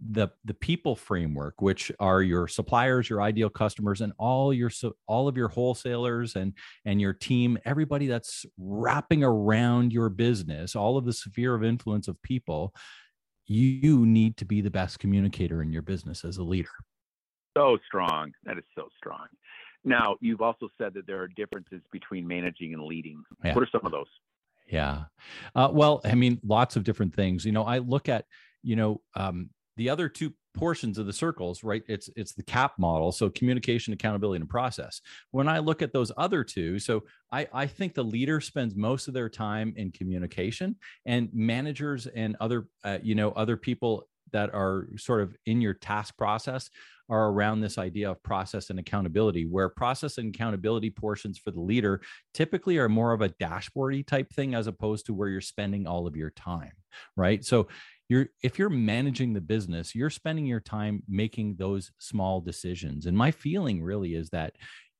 the 0.00 0.28
the 0.44 0.52
people 0.52 0.94
framework 0.94 1.62
which 1.62 1.90
are 1.98 2.22
your 2.22 2.46
suppliers 2.46 3.08
your 3.08 3.22
ideal 3.22 3.48
customers 3.48 4.02
and 4.02 4.12
all 4.18 4.52
your 4.52 4.68
so 4.68 4.94
all 5.06 5.26
of 5.26 5.38
your 5.38 5.48
wholesalers 5.48 6.36
and 6.36 6.52
and 6.84 7.00
your 7.00 7.14
team 7.14 7.56
everybody 7.64 8.06
that's 8.06 8.44
wrapping 8.58 9.24
around 9.24 9.94
your 9.94 10.10
business 10.10 10.76
all 10.76 10.98
of 10.98 11.06
the 11.06 11.14
sphere 11.14 11.54
of 11.54 11.64
influence 11.64 12.08
of 12.08 12.20
people 12.20 12.74
you 13.46 14.04
need 14.04 14.36
to 14.38 14.44
be 14.44 14.60
the 14.60 14.70
best 14.70 14.98
communicator 14.98 15.62
in 15.62 15.72
your 15.72 15.82
business 15.82 16.24
as 16.24 16.38
a 16.38 16.42
leader. 16.42 16.70
So 17.56 17.78
strong. 17.86 18.32
That 18.44 18.58
is 18.58 18.64
so 18.74 18.88
strong. 18.96 19.26
Now, 19.84 20.16
you've 20.20 20.42
also 20.42 20.68
said 20.78 20.94
that 20.94 21.06
there 21.06 21.22
are 21.22 21.28
differences 21.28 21.80
between 21.92 22.26
managing 22.26 22.74
and 22.74 22.82
leading. 22.82 23.22
Yeah. 23.44 23.54
What 23.54 23.62
are 23.62 23.68
some 23.70 23.82
of 23.84 23.92
those? 23.92 24.06
Yeah. 24.68 25.04
Uh, 25.54 25.70
well, 25.72 26.00
I 26.04 26.16
mean, 26.16 26.40
lots 26.44 26.74
of 26.74 26.82
different 26.82 27.14
things. 27.14 27.44
You 27.44 27.52
know, 27.52 27.62
I 27.62 27.78
look 27.78 28.08
at, 28.08 28.24
you 28.64 28.74
know, 28.74 29.00
um, 29.14 29.50
the 29.76 29.90
other 29.90 30.08
two 30.08 30.32
portions 30.54 30.96
of 30.96 31.04
the 31.04 31.12
circles 31.12 31.62
right 31.62 31.82
it's 31.86 32.08
it's 32.16 32.32
the 32.32 32.42
cap 32.42 32.72
model 32.78 33.12
so 33.12 33.28
communication 33.28 33.92
accountability 33.92 34.40
and 34.40 34.48
process 34.48 35.02
when 35.30 35.48
i 35.48 35.58
look 35.58 35.82
at 35.82 35.92
those 35.92 36.10
other 36.16 36.42
two 36.42 36.78
so 36.78 37.02
i 37.30 37.46
i 37.52 37.66
think 37.66 37.92
the 37.92 38.02
leader 38.02 38.40
spends 38.40 38.74
most 38.74 39.06
of 39.06 39.12
their 39.12 39.28
time 39.28 39.74
in 39.76 39.92
communication 39.92 40.74
and 41.04 41.28
managers 41.34 42.06
and 42.06 42.36
other 42.40 42.68
uh, 42.84 42.98
you 43.02 43.14
know 43.14 43.32
other 43.32 43.56
people 43.56 44.08
that 44.32 44.52
are 44.54 44.88
sort 44.96 45.20
of 45.20 45.36
in 45.46 45.60
your 45.60 45.74
task 45.74 46.16
process 46.16 46.70
are 47.08 47.28
around 47.28 47.60
this 47.60 47.78
idea 47.78 48.10
of 48.10 48.22
process 48.22 48.70
and 48.70 48.78
accountability, 48.78 49.46
where 49.46 49.68
process 49.68 50.18
and 50.18 50.34
accountability 50.34 50.90
portions 50.90 51.38
for 51.38 51.50
the 51.50 51.60
leader 51.60 52.00
typically 52.34 52.78
are 52.78 52.88
more 52.88 53.12
of 53.12 53.22
a 53.22 53.28
dashboardy 53.28 54.04
type 54.04 54.32
thing 54.32 54.54
as 54.54 54.66
opposed 54.66 55.06
to 55.06 55.14
where 55.14 55.28
you're 55.28 55.40
spending 55.40 55.86
all 55.86 56.06
of 56.06 56.16
your 56.16 56.30
time, 56.30 56.72
right? 57.16 57.44
So 57.44 57.68
you're 58.08 58.26
if 58.42 58.58
you're 58.58 58.70
managing 58.70 59.32
the 59.32 59.40
business 59.40 59.94
you're 59.94 60.10
spending 60.10 60.46
your 60.46 60.60
time 60.60 61.02
making 61.08 61.56
those 61.56 61.92
small 61.98 62.40
decisions. 62.40 63.06
And 63.06 63.16
my 63.16 63.30
feeling 63.30 63.82
really 63.82 64.14
is 64.14 64.30
that 64.30 64.54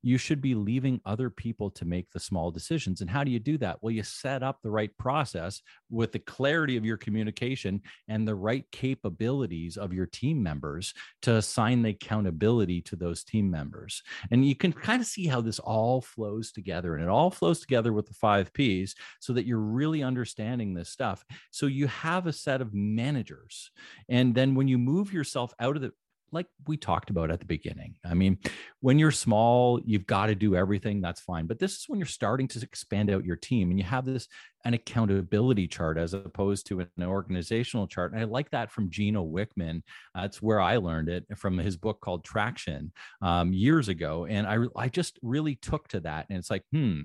you 0.07 0.17
should 0.17 0.39
be 0.39 0.55
leaving 0.55 1.01
other 1.05 1.29
people 1.29 1.69
to 1.69 1.83
make 1.83 2.09
the 2.11 2.19
small 2.19 2.49
decisions. 2.49 3.01
And 3.01 3.09
how 3.09 3.25
do 3.25 3.31
you 3.31 3.39
do 3.39 3.57
that? 3.57 3.77
Well, 3.81 3.91
you 3.91 4.03
set 4.03 4.41
up 4.41 4.61
the 4.61 4.71
right 4.71 4.97
process 4.97 5.61
with 5.89 6.13
the 6.13 6.19
clarity 6.19 6.77
of 6.77 6.85
your 6.85 6.95
communication 6.95 7.81
and 8.07 8.25
the 8.25 8.33
right 8.33 8.63
capabilities 8.71 9.75
of 9.75 9.91
your 9.91 10.05
team 10.05 10.41
members 10.41 10.93
to 11.23 11.35
assign 11.35 11.81
the 11.81 11.89
accountability 11.89 12.81
to 12.83 12.95
those 12.95 13.25
team 13.25 13.51
members. 13.51 14.01
And 14.31 14.45
you 14.45 14.55
can 14.55 14.71
kind 14.71 15.01
of 15.01 15.07
see 15.07 15.27
how 15.27 15.41
this 15.41 15.59
all 15.59 15.99
flows 15.99 16.53
together 16.53 16.95
and 16.95 17.03
it 17.03 17.09
all 17.09 17.29
flows 17.29 17.59
together 17.59 17.91
with 17.91 18.05
the 18.05 18.13
five 18.13 18.53
P's 18.53 18.95
so 19.19 19.33
that 19.33 19.45
you're 19.45 19.59
really 19.59 20.03
understanding 20.03 20.73
this 20.73 20.87
stuff. 20.87 21.25
So 21.51 21.65
you 21.65 21.87
have 21.87 22.27
a 22.27 22.33
set 22.33 22.61
of 22.61 22.73
managers. 22.73 23.71
And 24.07 24.33
then 24.33 24.55
when 24.55 24.69
you 24.69 24.77
move 24.77 25.11
yourself 25.11 25.53
out 25.59 25.75
of 25.75 25.81
the 25.81 25.91
like 26.31 26.47
we 26.67 26.77
talked 26.77 27.09
about 27.09 27.31
at 27.31 27.39
the 27.39 27.45
beginning. 27.45 27.95
I 28.05 28.13
mean, 28.13 28.37
when 28.81 28.99
you're 28.99 29.11
small, 29.11 29.79
you've 29.85 30.07
got 30.07 30.27
to 30.27 30.35
do 30.35 30.55
everything, 30.55 31.01
that's 31.01 31.21
fine. 31.21 31.47
But 31.47 31.59
this 31.59 31.77
is 31.77 31.85
when 31.87 31.99
you're 31.99 32.05
starting 32.05 32.47
to 32.49 32.61
expand 32.61 33.09
out 33.09 33.25
your 33.25 33.35
team 33.35 33.69
and 33.69 33.79
you 33.79 33.85
have 33.85 34.05
this 34.05 34.27
an 34.65 34.73
accountability 34.73 35.67
chart 35.67 35.97
as 35.97 36.13
opposed 36.13 36.67
to 36.67 36.81
an 36.81 36.89
organizational 37.01 37.87
chart. 37.87 38.11
And 38.11 38.21
I 38.21 38.25
like 38.25 38.49
that 38.51 38.71
from 38.71 38.89
Gino 38.89 39.25
Wickman. 39.25 39.81
That's 40.13 40.41
where 40.41 40.59
I 40.59 40.77
learned 40.77 41.09
it 41.09 41.25
from 41.37 41.57
his 41.57 41.77
book 41.77 42.01
called 42.01 42.25
Traction 42.25 42.91
um, 43.21 43.53
years 43.53 43.87
ago. 43.87 44.25
And 44.25 44.45
I, 44.45 44.65
I 44.75 44.89
just 44.89 45.19
really 45.21 45.55
took 45.55 45.87
to 45.89 46.01
that. 46.01 46.25
And 46.29 46.37
it's 46.37 46.49
like, 46.49 46.63
hmm, 46.71 47.01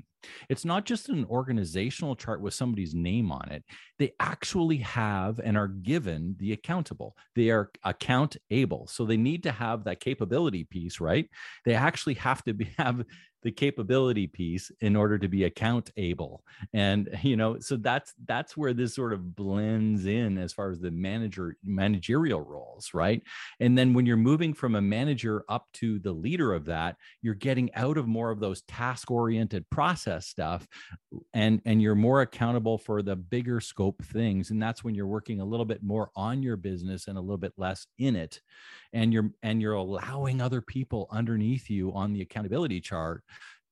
it's 0.49 0.65
not 0.65 0.85
just 0.85 1.09
an 1.09 1.25
organizational 1.27 2.17
chart 2.17 2.41
with 2.41 2.55
somebody's 2.55 2.95
name 2.95 3.31
on 3.31 3.51
it. 3.51 3.65
They 3.99 4.13
actually 4.21 4.79
have 4.79 5.41
and 5.43 5.57
are 5.57 5.69
given 5.69 6.37
the 6.39 6.53
accountable. 6.53 7.17
They 7.35 7.51
are 7.51 7.71
account 7.85 8.37
able. 8.51 8.87
So 8.87 9.05
they 9.05 9.17
need 9.17 9.43
to 9.45 9.53
have 9.53 9.85
that 9.85 10.01
capability 10.01 10.65
piece, 10.65 11.01
right? 11.01 11.29
They 11.65 11.75
actually 11.75 12.15
have 12.15 12.43
to 12.45 12.55
be, 12.55 12.73
have 12.79 13.05
the 13.43 13.51
capability 13.51 14.27
piece 14.27 14.71
in 14.81 14.97
order 14.97 15.19
to 15.19 15.29
be 15.29 15.45
account 15.45 15.91
able. 15.97 16.45
And 16.73 17.09
you 17.23 17.37
know 17.37 17.59
so 17.59 17.77
that's 17.77 18.15
that's 18.27 18.57
where 18.57 18.73
this 18.73 18.95
sort 18.95 19.13
of 19.13 19.35
blends 19.35 20.07
in 20.07 20.39
as 20.39 20.53
far 20.53 20.71
as 20.71 20.81
the 20.81 20.91
manager 20.91 21.57
managerial 21.65 22.41
roles 22.41 22.91
right? 22.95 23.23
And 23.61 23.77
then 23.77 23.95
when 23.95 24.07
you're 24.07 24.17
moving 24.17 24.55
from 24.55 24.75
a 24.75 24.81
manager 24.83 25.45
up 25.49 25.67
to 25.75 25.99
the 25.99 26.13
leader 26.13 26.53
of 26.53 26.65
that 26.67 26.97
you're 27.21 27.35
getting 27.35 27.73
out 27.75 27.97
of 27.97 28.07
more 28.07 28.31
of 28.31 28.41
those 28.41 28.63
task 28.63 29.11
oriented 29.11 29.69
process 29.71 30.27
stuff 30.27 30.67
and 31.35 31.61
and 31.65 31.83
you're 31.83 31.95
more 31.95 32.23
accountable 32.23 32.79
for 32.79 33.03
the 33.03 33.17
bigger 33.17 33.61
scope 33.61 34.03
things. 34.05 34.51
And 34.51 34.63
that's 34.63 34.85
when 34.85 34.95
you're 34.95 35.07
working 35.07 35.41
a 35.41 35.45
little 35.45 35.67
bit 35.67 35.83
more 35.83 36.11
on 36.15 36.43
your 36.43 36.57
business 36.57 37.09
and 37.09 37.19
a 37.19 37.21
little 37.21 37.39
bit 37.39 37.53
less 37.57 37.87
in 37.99 38.17
it 38.17 38.41
and 38.93 39.13
you're 39.13 39.31
and 39.43 39.61
you're 39.61 39.75
allowing 39.75 40.41
other 40.41 40.61
people 40.61 41.09
underneath 41.11 41.71
you 41.71 41.93
on 41.93 42.13
the 42.13 42.23
accountability 42.23 42.81
chart 42.81 43.25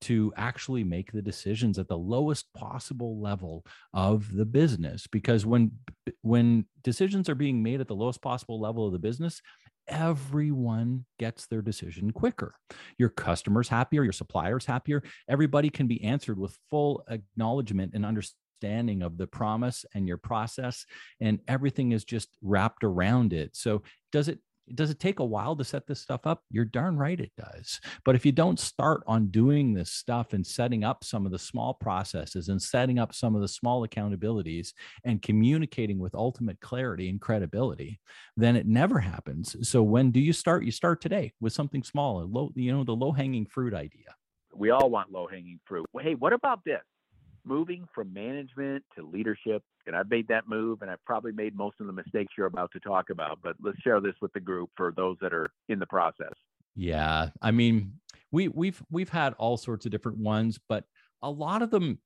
to 0.02 0.32
actually 0.36 0.82
make 0.82 1.12
the 1.12 1.20
decisions 1.20 1.78
at 1.78 1.86
the 1.86 1.98
lowest 1.98 2.46
possible 2.54 3.20
level 3.20 3.66
of 3.92 4.34
the 4.34 4.46
business. 4.46 5.06
Because 5.06 5.44
when 5.44 5.72
when 6.22 6.64
decisions 6.82 7.28
are 7.28 7.34
being 7.34 7.62
made 7.62 7.80
at 7.80 7.88
the 7.88 7.94
lowest 7.94 8.22
possible 8.22 8.60
level 8.60 8.86
of 8.86 8.92
the 8.92 8.98
business 8.98 9.42
everyone 9.88 11.04
gets 11.18 11.46
their 11.46 11.62
decision 11.62 12.12
quicker. 12.12 12.54
Your 12.96 13.08
customers 13.08 13.68
happier 13.68 14.04
your 14.04 14.12
suppliers 14.12 14.64
happier. 14.64 15.02
Everybody 15.28 15.68
can 15.68 15.88
be 15.88 16.02
answered 16.04 16.38
with 16.38 16.58
full 16.70 17.04
acknowledgement 17.10 17.92
and 17.94 18.06
understanding 18.06 19.02
of 19.02 19.18
the 19.18 19.26
promise 19.26 19.84
and 19.94 20.06
your 20.06 20.16
process 20.16 20.86
and 21.20 21.40
everything 21.48 21.92
is 21.92 22.04
just 22.04 22.28
wrapped 22.40 22.84
around 22.84 23.32
it. 23.32 23.56
So 23.56 23.82
does 24.12 24.28
it 24.28 24.38
does 24.74 24.90
it 24.90 25.00
take 25.00 25.18
a 25.18 25.24
while 25.24 25.56
to 25.56 25.64
set 25.64 25.86
this 25.86 26.00
stuff 26.00 26.26
up? 26.26 26.42
You're 26.50 26.64
darn 26.64 26.96
right 26.96 27.18
it 27.18 27.32
does. 27.36 27.80
But 28.04 28.14
if 28.14 28.24
you 28.24 28.32
don't 28.32 28.58
start 28.58 29.02
on 29.06 29.28
doing 29.28 29.74
this 29.74 29.92
stuff 29.92 30.32
and 30.32 30.46
setting 30.46 30.84
up 30.84 31.04
some 31.04 31.26
of 31.26 31.32
the 31.32 31.38
small 31.38 31.74
processes 31.74 32.48
and 32.48 32.60
setting 32.60 32.98
up 32.98 33.14
some 33.14 33.34
of 33.34 33.40
the 33.40 33.48
small 33.48 33.86
accountabilities 33.86 34.72
and 35.04 35.22
communicating 35.22 35.98
with 35.98 36.14
ultimate 36.14 36.60
clarity 36.60 37.08
and 37.08 37.20
credibility, 37.20 38.00
then 38.36 38.56
it 38.56 38.66
never 38.66 38.98
happens. 38.98 39.56
So 39.68 39.82
when 39.82 40.10
do 40.10 40.20
you 40.20 40.32
start? 40.32 40.64
You 40.64 40.72
start 40.72 41.00
today 41.00 41.32
with 41.40 41.52
something 41.52 41.82
small, 41.82 42.26
low, 42.26 42.50
you 42.54 42.72
know, 42.72 42.84
the 42.84 42.92
low 42.92 43.12
hanging 43.12 43.46
fruit 43.46 43.74
idea. 43.74 44.14
We 44.54 44.70
all 44.70 44.90
want 44.90 45.12
low 45.12 45.26
hanging 45.26 45.60
fruit. 45.64 45.86
Hey, 46.00 46.14
what 46.14 46.32
about 46.32 46.64
this? 46.64 46.80
Moving 47.44 47.86
from 47.94 48.12
management 48.12 48.84
to 48.96 49.06
leadership 49.06 49.62
and 49.86 49.96
i've 49.96 50.10
made 50.10 50.26
that 50.28 50.48
move 50.48 50.82
and 50.82 50.90
i've 50.90 51.04
probably 51.04 51.32
made 51.32 51.56
most 51.56 51.76
of 51.80 51.86
the 51.86 51.92
mistakes 51.92 52.32
you're 52.36 52.46
about 52.46 52.70
to 52.72 52.80
talk 52.80 53.10
about 53.10 53.38
but 53.42 53.54
let's 53.62 53.78
share 53.80 54.00
this 54.00 54.14
with 54.20 54.32
the 54.32 54.40
group 54.40 54.70
for 54.76 54.92
those 54.96 55.16
that 55.20 55.32
are 55.32 55.50
in 55.68 55.78
the 55.78 55.86
process. 55.86 56.32
Yeah 56.76 57.30
i 57.42 57.50
mean 57.50 57.94
we 58.30 58.48
we've 58.48 58.82
we've 58.90 59.08
had 59.08 59.34
all 59.34 59.56
sorts 59.56 59.86
of 59.86 59.92
different 59.92 60.18
ones 60.18 60.58
but 60.68 60.84
a 61.22 61.30
lot 61.30 61.62
of 61.62 61.70
them 61.70 61.98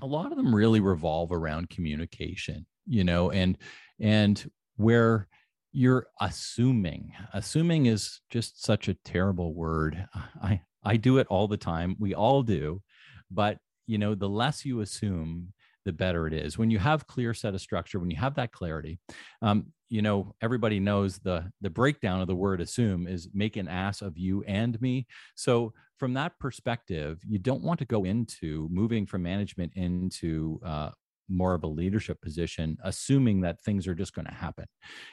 a 0.00 0.06
lot 0.06 0.30
of 0.30 0.36
them 0.36 0.54
really 0.54 0.80
revolve 0.80 1.32
around 1.32 1.70
communication 1.70 2.66
you 2.86 3.04
know 3.04 3.30
and 3.30 3.58
and 4.00 4.50
where 4.76 5.28
you're 5.72 6.06
assuming 6.20 7.12
assuming 7.32 7.86
is 7.86 8.20
just 8.30 8.62
such 8.62 8.88
a 8.88 8.94
terrible 9.04 9.54
word. 9.54 10.06
I 10.42 10.60
i 10.84 10.96
do 10.96 11.18
it 11.18 11.26
all 11.28 11.48
the 11.48 11.56
time. 11.56 11.96
We 11.98 12.14
all 12.14 12.42
do 12.42 12.82
but 13.30 13.58
you 13.86 13.98
know 13.98 14.14
the 14.14 14.28
less 14.28 14.64
you 14.64 14.80
assume 14.80 15.52
the 15.84 15.92
better 15.92 16.28
it 16.28 16.32
is. 16.32 16.56
When 16.56 16.70
you 16.70 16.78
have 16.78 17.08
clear 17.08 17.34
set 17.34 17.54
of 17.54 17.60
structure 17.60 17.98
when 17.98 18.10
you 18.10 18.16
have 18.16 18.34
that 18.36 18.52
clarity 18.52 18.98
um, 19.42 19.66
you 19.88 20.02
know 20.02 20.34
everybody 20.40 20.80
knows 20.80 21.18
the 21.18 21.50
the 21.60 21.70
breakdown 21.70 22.20
of 22.20 22.28
the 22.28 22.34
word 22.34 22.60
assume 22.60 23.06
is 23.06 23.28
make 23.34 23.56
an 23.56 23.68
ass 23.68 24.02
of 24.02 24.16
you 24.16 24.42
and 24.46 24.80
me. 24.80 25.06
So 25.34 25.72
from 25.98 26.14
that 26.14 26.38
perspective 26.38 27.20
you 27.28 27.38
don't 27.38 27.62
want 27.62 27.78
to 27.80 27.84
go 27.84 28.04
into 28.04 28.68
moving 28.70 29.06
from 29.06 29.22
management 29.22 29.72
into 29.74 30.60
uh, 30.64 30.90
more 31.32 31.54
of 31.54 31.64
a 31.64 31.68
leadership 31.68 32.20
position, 32.20 32.76
assuming 32.84 33.40
that 33.40 33.60
things 33.60 33.86
are 33.86 33.94
just 33.94 34.14
going 34.14 34.26
to 34.26 34.34
happen. 34.34 34.66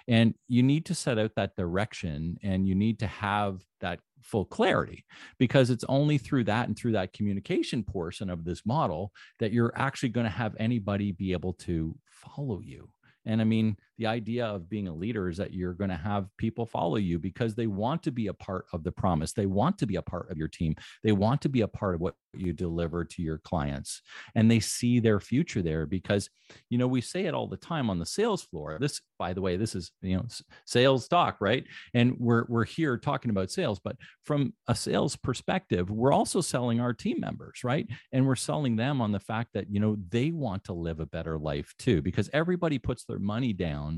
And 0.08 0.34
you 0.48 0.64
need 0.64 0.86
to 0.88 0.96
set 0.96 1.18
out 1.18 1.32
that 1.36 1.56
direction 1.56 2.38
and 2.44 2.68
you 2.68 2.76
need 2.76 3.00
to 3.00 3.08
have 3.08 3.62
that 3.82 4.00
full 4.22 4.46
clarity 4.46 5.06
because 5.38 5.70
it's 5.70 5.86
only 5.88 6.18
through 6.18 6.44
that 6.44 6.68
and 6.68 6.78
through 6.78 6.92
that 6.92 7.14
communication 7.14 7.84
portion 7.84 8.30
of 8.30 8.44
this 8.44 8.66
model 8.66 9.14
that 9.40 9.54
you're 9.54 9.74
actually 9.76 10.10
going 10.10 10.26
to 10.26 10.32
have 10.32 10.56
anybody 10.60 11.12
be 11.12 11.32
able 11.32 11.54
to 11.54 11.96
follow 12.10 12.60
you 12.60 12.90
and 13.26 13.42
I 13.42 13.44
mean, 13.44 13.78
the 14.00 14.08
idea 14.08 14.46
of 14.46 14.70
being 14.70 14.88
a 14.88 14.96
leader 14.96 15.28
is 15.28 15.38
that 15.38 15.54
you're 15.54 15.74
going 15.74 15.90
to 15.90 15.96
have 15.96 16.26
people 16.38 16.66
follow 16.66 16.96
you 16.96 17.20
because 17.20 17.54
they 17.54 17.68
want 17.68 18.02
to 18.04 18.12
be 18.12 18.28
a 18.28 18.34
part 18.34 18.66
of 18.72 18.84
the 18.84 18.92
promise. 18.92 19.34
They 19.34 19.46
want 19.46 19.78
to 19.80 19.86
be 19.86 19.98
a 19.98 20.02
part 20.02 20.32
of 20.32 20.38
your 20.38 20.48
team. 20.48 20.74
They 21.04 21.12
want 21.12 21.42
to 21.42 21.50
be 21.50 21.62
a 21.62 21.68
part 21.68 21.96
of 21.96 22.02
what 22.02 22.16
you 22.34 22.54
deliver 22.54 23.04
to 23.04 23.22
your 23.22 23.40
clients. 23.40 24.02
And 24.36 24.50
they 24.50 24.62
see 24.62 25.00
their 25.00 25.20
future 25.20 25.62
there 25.62 25.86
because, 25.86 26.30
you 26.70 26.78
know, 26.78 26.88
we 26.88 27.02
say 27.02 27.26
it 27.26 27.34
all 27.34 27.48
the 27.48 27.58
time 27.58 27.90
on 27.90 28.00
the 28.00 28.06
sales 28.06 28.42
floor. 28.42 28.78
This, 28.80 29.02
by 29.18 29.34
the 29.34 29.42
way, 29.42 29.58
this 29.58 29.76
is, 29.76 29.92
you 30.02 30.16
know, 30.16 30.26
sales 30.66 31.08
talk, 31.10 31.38
right? 31.42 31.66
And 31.94 32.16
we're, 32.20 32.46
we're 32.48 32.66
here 32.66 32.98
talking 32.98 33.32
about 33.32 33.52
sales, 33.52 33.80
but 33.84 33.98
from 34.24 34.54
a 34.68 34.76
sales 34.76 35.18
perspective, 35.18 35.90
we're 35.90 36.14
also 36.14 36.40
selling 36.40 36.80
our 36.80 36.94
team 36.94 37.20
members, 37.20 37.66
right? 37.66 37.88
And 38.14 38.26
we're 38.26 38.36
selling 38.36 38.78
them 38.78 39.02
on 39.02 39.12
the 39.12 39.20
fact 39.20 39.50
that, 39.56 39.70
you 39.70 39.82
know, 39.82 39.98
they 40.10 40.32
want 40.32 40.64
to 40.66 40.74
live 40.74 41.02
a 41.02 41.06
better 41.06 41.38
life 41.38 41.74
too, 41.78 42.02
because 42.02 42.30
everybody 42.32 42.80
puts 42.80 43.04
their 43.04 43.20
money 43.20 43.52
down 43.52 43.89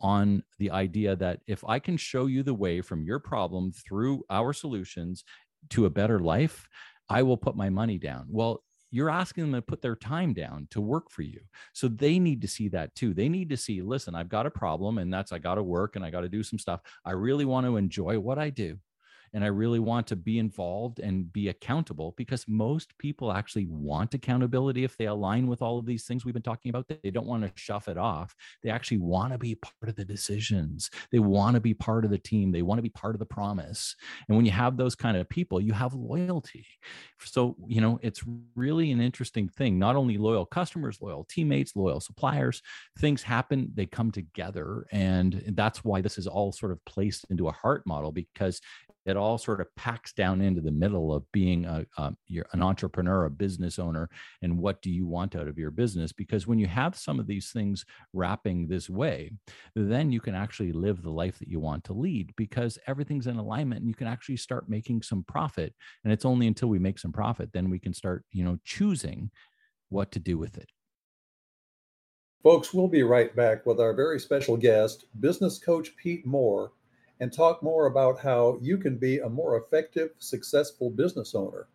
on 0.00 0.42
the 0.58 0.70
idea 0.70 1.14
that 1.16 1.40
if 1.46 1.62
I 1.64 1.78
can 1.78 1.96
show 1.96 2.26
you 2.26 2.42
the 2.42 2.54
way 2.54 2.80
from 2.80 3.04
your 3.04 3.18
problem 3.18 3.72
through 3.72 4.24
our 4.30 4.52
solutions 4.52 5.24
to 5.70 5.86
a 5.86 5.90
better 5.90 6.18
life, 6.20 6.68
I 7.08 7.22
will 7.22 7.36
put 7.36 7.56
my 7.56 7.68
money 7.68 7.98
down. 7.98 8.26
Well, 8.30 8.62
you're 8.90 9.10
asking 9.10 9.44
them 9.44 9.52
to 9.52 9.62
put 9.62 9.82
their 9.82 9.94
time 9.94 10.32
down 10.32 10.66
to 10.70 10.80
work 10.80 11.10
for 11.10 11.22
you. 11.22 11.40
So 11.74 11.86
they 11.86 12.18
need 12.18 12.40
to 12.42 12.48
see 12.48 12.68
that 12.68 12.94
too. 12.94 13.14
They 13.14 13.28
need 13.28 13.50
to 13.50 13.56
see, 13.56 13.82
listen, 13.82 14.14
I've 14.14 14.28
got 14.28 14.46
a 14.46 14.50
problem 14.50 14.98
and 14.98 15.12
that's 15.12 15.32
I 15.32 15.38
got 15.38 15.56
to 15.56 15.62
work 15.62 15.96
and 15.96 16.04
I 16.04 16.10
got 16.10 16.22
to 16.22 16.28
do 16.28 16.42
some 16.42 16.58
stuff. 16.58 16.80
I 17.04 17.12
really 17.12 17.44
want 17.44 17.66
to 17.66 17.76
enjoy 17.76 18.18
what 18.18 18.38
I 18.38 18.50
do 18.50 18.78
and 19.32 19.44
I 19.44 19.48
really 19.48 19.78
want 19.78 20.06
to 20.08 20.16
be 20.16 20.38
involved 20.38 20.98
and 20.98 21.32
be 21.32 21.48
accountable 21.48 22.14
because 22.16 22.44
most 22.48 22.96
people 22.98 23.32
actually 23.32 23.66
want 23.66 24.14
accountability 24.14 24.84
if 24.84 24.96
they 24.96 25.06
align 25.06 25.46
with 25.46 25.62
all 25.62 25.78
of 25.78 25.86
these 25.86 26.04
things 26.04 26.24
we've 26.24 26.34
been 26.34 26.42
talking 26.42 26.70
about. 26.70 26.86
They 26.88 27.10
don't 27.10 27.26
want 27.26 27.44
to 27.44 27.52
shove 27.54 27.86
it 27.88 27.96
off. 27.96 28.34
They 28.62 28.70
actually 28.70 28.98
want 28.98 29.32
to 29.32 29.38
be 29.38 29.54
part 29.54 29.88
of 29.88 29.96
the 29.96 30.04
decisions. 30.04 30.90
They 31.12 31.20
want 31.20 31.54
to 31.54 31.60
be 31.60 31.74
part 31.74 32.04
of 32.04 32.10
the 32.10 32.18
team. 32.18 32.50
They 32.50 32.62
want 32.62 32.78
to 32.78 32.82
be 32.82 32.88
part 32.88 33.14
of 33.14 33.20
the 33.20 33.26
promise. 33.26 33.94
And 34.28 34.36
when 34.36 34.46
you 34.46 34.52
have 34.52 34.76
those 34.76 34.94
kind 34.96 35.16
of 35.16 35.28
people, 35.28 35.60
you 35.60 35.72
have 35.72 35.94
loyalty. 35.94 36.66
So, 37.20 37.56
you 37.66 37.80
know, 37.80 38.00
it's 38.02 38.22
really 38.56 38.90
an 38.90 39.00
interesting 39.00 39.48
thing. 39.48 39.78
Not 39.78 39.96
only 39.96 40.18
loyal 40.18 40.46
customers, 40.46 40.98
loyal 41.00 41.24
teammates, 41.24 41.76
loyal 41.76 42.00
suppliers, 42.00 42.62
things 42.98 43.22
happen, 43.22 43.70
they 43.74 43.86
come 43.86 44.10
together. 44.10 44.86
And 44.90 45.42
that's 45.54 45.84
why 45.84 46.00
this 46.00 46.18
is 46.18 46.26
all 46.26 46.52
sort 46.52 46.72
of 46.72 46.84
placed 46.84 47.26
into 47.30 47.48
a 47.48 47.52
heart 47.52 47.86
model 47.86 48.10
because 48.10 48.60
it 49.06 49.16
all 49.16 49.38
sort 49.38 49.60
of 49.60 49.74
packs 49.76 50.12
down 50.12 50.40
into 50.40 50.60
the 50.60 50.70
middle 50.70 51.14
of 51.14 51.30
being 51.32 51.64
a, 51.64 51.86
um, 51.96 52.12
a, 52.12 52.14
you're 52.26 52.46
an 52.52 52.62
entrepreneur, 52.62 53.24
a 53.24 53.30
business 53.30 53.78
owner, 53.78 54.08
and 54.42 54.58
what 54.58 54.82
do 54.82 54.90
you 54.90 55.06
want 55.06 55.34
out 55.34 55.48
of 55.48 55.58
your 55.58 55.70
business? 55.70 56.12
Because 56.12 56.46
when 56.46 56.58
you 56.58 56.66
have 56.66 56.96
some 56.96 57.18
of 57.18 57.26
these 57.26 57.50
things 57.50 57.84
wrapping 58.12 58.66
this 58.66 58.90
way, 58.90 59.32
then 59.74 60.12
you 60.12 60.20
can 60.20 60.34
actually 60.34 60.72
live 60.72 61.02
the 61.02 61.10
life 61.10 61.38
that 61.38 61.48
you 61.48 61.60
want 61.60 61.84
to 61.84 61.92
lead 61.92 62.32
because 62.36 62.78
everything's 62.86 63.26
in 63.26 63.38
alignment 63.38 63.80
and 63.80 63.88
you 63.88 63.94
can 63.94 64.06
actually 64.06 64.36
start 64.36 64.68
making 64.68 65.02
some 65.02 65.24
profit. 65.24 65.74
And 66.04 66.12
it's 66.12 66.24
only 66.24 66.46
until 66.46 66.68
we 66.68 66.78
make 66.78 66.98
some 66.98 67.12
profit, 67.12 67.52
then 67.52 67.70
we 67.70 67.78
can 67.78 67.94
start, 67.94 68.24
you 68.32 68.44
know, 68.44 68.58
choosing 68.64 69.30
what 69.88 70.12
to 70.12 70.18
do 70.18 70.38
with 70.38 70.58
it. 70.58 70.68
Folks, 72.42 72.72
we'll 72.72 72.88
be 72.88 73.02
right 73.02 73.36
back 73.36 73.66
with 73.66 73.80
our 73.80 73.92
very 73.92 74.18
special 74.18 74.56
guest, 74.56 75.04
business 75.20 75.58
coach 75.58 75.94
Pete 75.96 76.24
Moore 76.24 76.72
and 77.20 77.32
talk 77.32 77.62
more 77.62 77.86
about 77.86 78.18
how 78.18 78.58
you 78.60 78.78
can 78.78 78.96
be 78.96 79.18
a 79.18 79.28
more 79.28 79.58
effective, 79.58 80.10
successful 80.18 80.90
business 80.90 81.34
owner. 81.34 81.68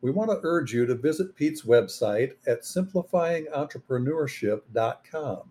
We 0.00 0.10
want 0.10 0.30
to 0.30 0.40
urge 0.42 0.72
you 0.72 0.86
to 0.86 0.94
visit 0.94 1.36
Pete's 1.36 1.60
website 1.62 2.32
at 2.46 2.62
simplifyingentrepreneurship.com. 2.62 5.42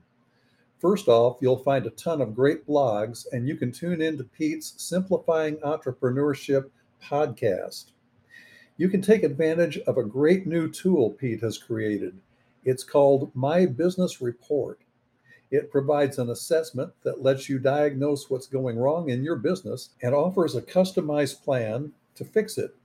First 0.79 1.07
off, 1.07 1.37
you'll 1.41 1.63
find 1.63 1.85
a 1.85 1.91
ton 1.91 2.21
of 2.21 2.33
great 2.33 2.65
blogs, 2.65 3.27
and 3.31 3.47
you 3.47 3.55
can 3.55 3.71
tune 3.71 4.01
in 4.01 4.17
to 4.17 4.23
Pete's 4.23 4.73
Simplifying 4.77 5.57
Entrepreneurship 5.57 6.71
podcast. 7.03 7.91
You 8.77 8.89
can 8.89 9.01
take 9.01 9.23
advantage 9.23 9.77
of 9.79 9.97
a 9.97 10.03
great 10.03 10.47
new 10.47 10.71
tool 10.71 11.11
Pete 11.11 11.41
has 11.41 11.57
created. 11.57 12.17
It's 12.63 12.83
called 12.83 13.31
My 13.35 13.65
Business 13.65 14.21
Report. 14.21 14.79
It 15.51 15.71
provides 15.71 16.19
an 16.19 16.29
assessment 16.29 16.91
that 17.03 17.23
lets 17.23 17.49
you 17.49 17.57
diagnose 17.57 18.29
what's 18.29 18.47
going 18.47 18.77
wrong 18.77 19.09
in 19.09 19.23
your 19.23 19.35
business 19.35 19.89
and 20.01 20.13
offers 20.13 20.55
a 20.55 20.61
customized 20.61 21.43
plan 21.43 21.91
to 22.15 22.25
fix 22.25 22.57
it. 22.57 22.75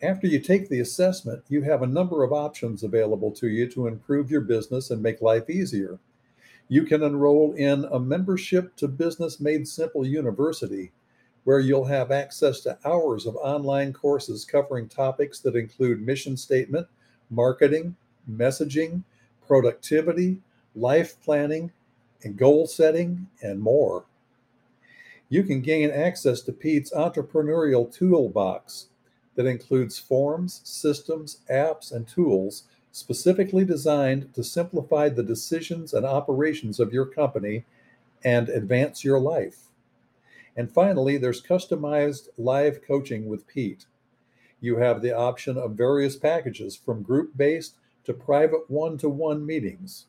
After 0.00 0.28
you 0.28 0.38
take 0.38 0.68
the 0.68 0.78
assessment, 0.78 1.42
you 1.48 1.62
have 1.62 1.82
a 1.82 1.86
number 1.86 2.22
of 2.22 2.32
options 2.32 2.84
available 2.84 3.32
to 3.32 3.48
you 3.48 3.68
to 3.70 3.88
improve 3.88 4.30
your 4.30 4.42
business 4.42 4.90
and 4.90 5.02
make 5.02 5.20
life 5.20 5.50
easier. 5.50 5.98
You 6.68 6.84
can 6.84 7.02
enroll 7.02 7.54
in 7.54 7.84
a 7.90 7.98
membership 7.98 8.76
to 8.76 8.86
Business 8.86 9.40
Made 9.40 9.66
Simple 9.66 10.06
University, 10.06 10.92
where 11.42 11.58
you'll 11.58 11.86
have 11.86 12.12
access 12.12 12.60
to 12.60 12.78
hours 12.84 13.26
of 13.26 13.34
online 13.36 13.92
courses 13.92 14.44
covering 14.44 14.86
topics 14.86 15.40
that 15.40 15.56
include 15.56 16.06
mission 16.06 16.36
statement, 16.36 16.86
marketing, 17.30 17.96
messaging, 18.30 19.02
productivity, 19.46 20.38
life 20.74 21.16
planning, 21.22 21.72
and 22.22 22.36
goal 22.36 22.66
setting, 22.66 23.28
and 23.42 23.60
more. 23.60 24.04
You 25.28 25.42
can 25.42 25.60
gain 25.60 25.90
access 25.90 26.40
to 26.42 26.52
Pete's 26.52 26.92
entrepreneurial 26.92 27.92
toolbox 27.92 28.88
that 29.34 29.46
includes 29.46 29.98
forms, 29.98 30.60
systems, 30.64 31.38
apps, 31.50 31.92
and 31.92 32.08
tools 32.08 32.64
specifically 32.92 33.64
designed 33.64 34.34
to 34.34 34.42
simplify 34.42 35.08
the 35.08 35.22
decisions 35.22 35.92
and 35.92 36.04
operations 36.04 36.80
of 36.80 36.92
your 36.92 37.06
company 37.06 37.64
and 38.24 38.48
advance 38.48 39.04
your 39.04 39.20
life. 39.20 39.66
And 40.56 40.72
finally, 40.72 41.18
there's 41.18 41.40
customized 41.40 42.28
live 42.36 42.82
coaching 42.82 43.28
with 43.28 43.46
Pete. 43.46 43.86
You 44.60 44.78
have 44.78 45.02
the 45.02 45.16
option 45.16 45.56
of 45.56 45.72
various 45.72 46.16
packages 46.16 46.74
from 46.74 47.02
group 47.02 47.36
based 47.36 47.76
to 48.04 48.12
private 48.12 48.68
one 48.68 48.98
to 48.98 49.08
one 49.08 49.46
meetings. 49.46 50.06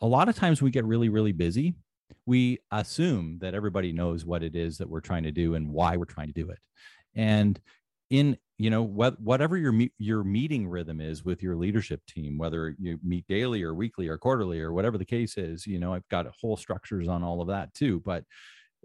a 0.00 0.06
lot 0.06 0.28
of 0.28 0.36
times 0.36 0.62
we 0.62 0.70
get 0.70 0.84
really, 0.84 1.08
really 1.08 1.32
busy. 1.32 1.74
We 2.26 2.58
assume 2.70 3.38
that 3.40 3.54
everybody 3.54 3.92
knows 3.92 4.24
what 4.24 4.42
it 4.42 4.56
is 4.56 4.78
that 4.78 4.88
we're 4.88 5.00
trying 5.00 5.24
to 5.24 5.32
do 5.32 5.54
and 5.54 5.70
why 5.70 5.96
we're 5.96 6.04
trying 6.04 6.28
to 6.28 6.32
do 6.32 6.50
it. 6.50 6.58
And 7.14 7.60
in 8.10 8.36
you 8.58 8.70
know 8.70 8.82
what 8.82 9.20
whatever 9.20 9.56
your 9.56 9.74
your 9.98 10.24
meeting 10.24 10.68
rhythm 10.68 11.00
is 11.00 11.24
with 11.24 11.42
your 11.42 11.56
leadership 11.56 12.00
team 12.06 12.38
whether 12.38 12.74
you 12.78 12.98
meet 13.02 13.26
daily 13.26 13.62
or 13.62 13.74
weekly 13.74 14.08
or 14.08 14.16
quarterly 14.16 14.60
or 14.60 14.72
whatever 14.72 14.96
the 14.96 15.04
case 15.04 15.36
is 15.36 15.66
you 15.66 15.78
know 15.78 15.92
i've 15.92 16.08
got 16.08 16.26
whole 16.40 16.56
structures 16.56 17.08
on 17.08 17.22
all 17.22 17.42
of 17.42 17.48
that 17.48 17.72
too 17.74 18.00
but 18.04 18.24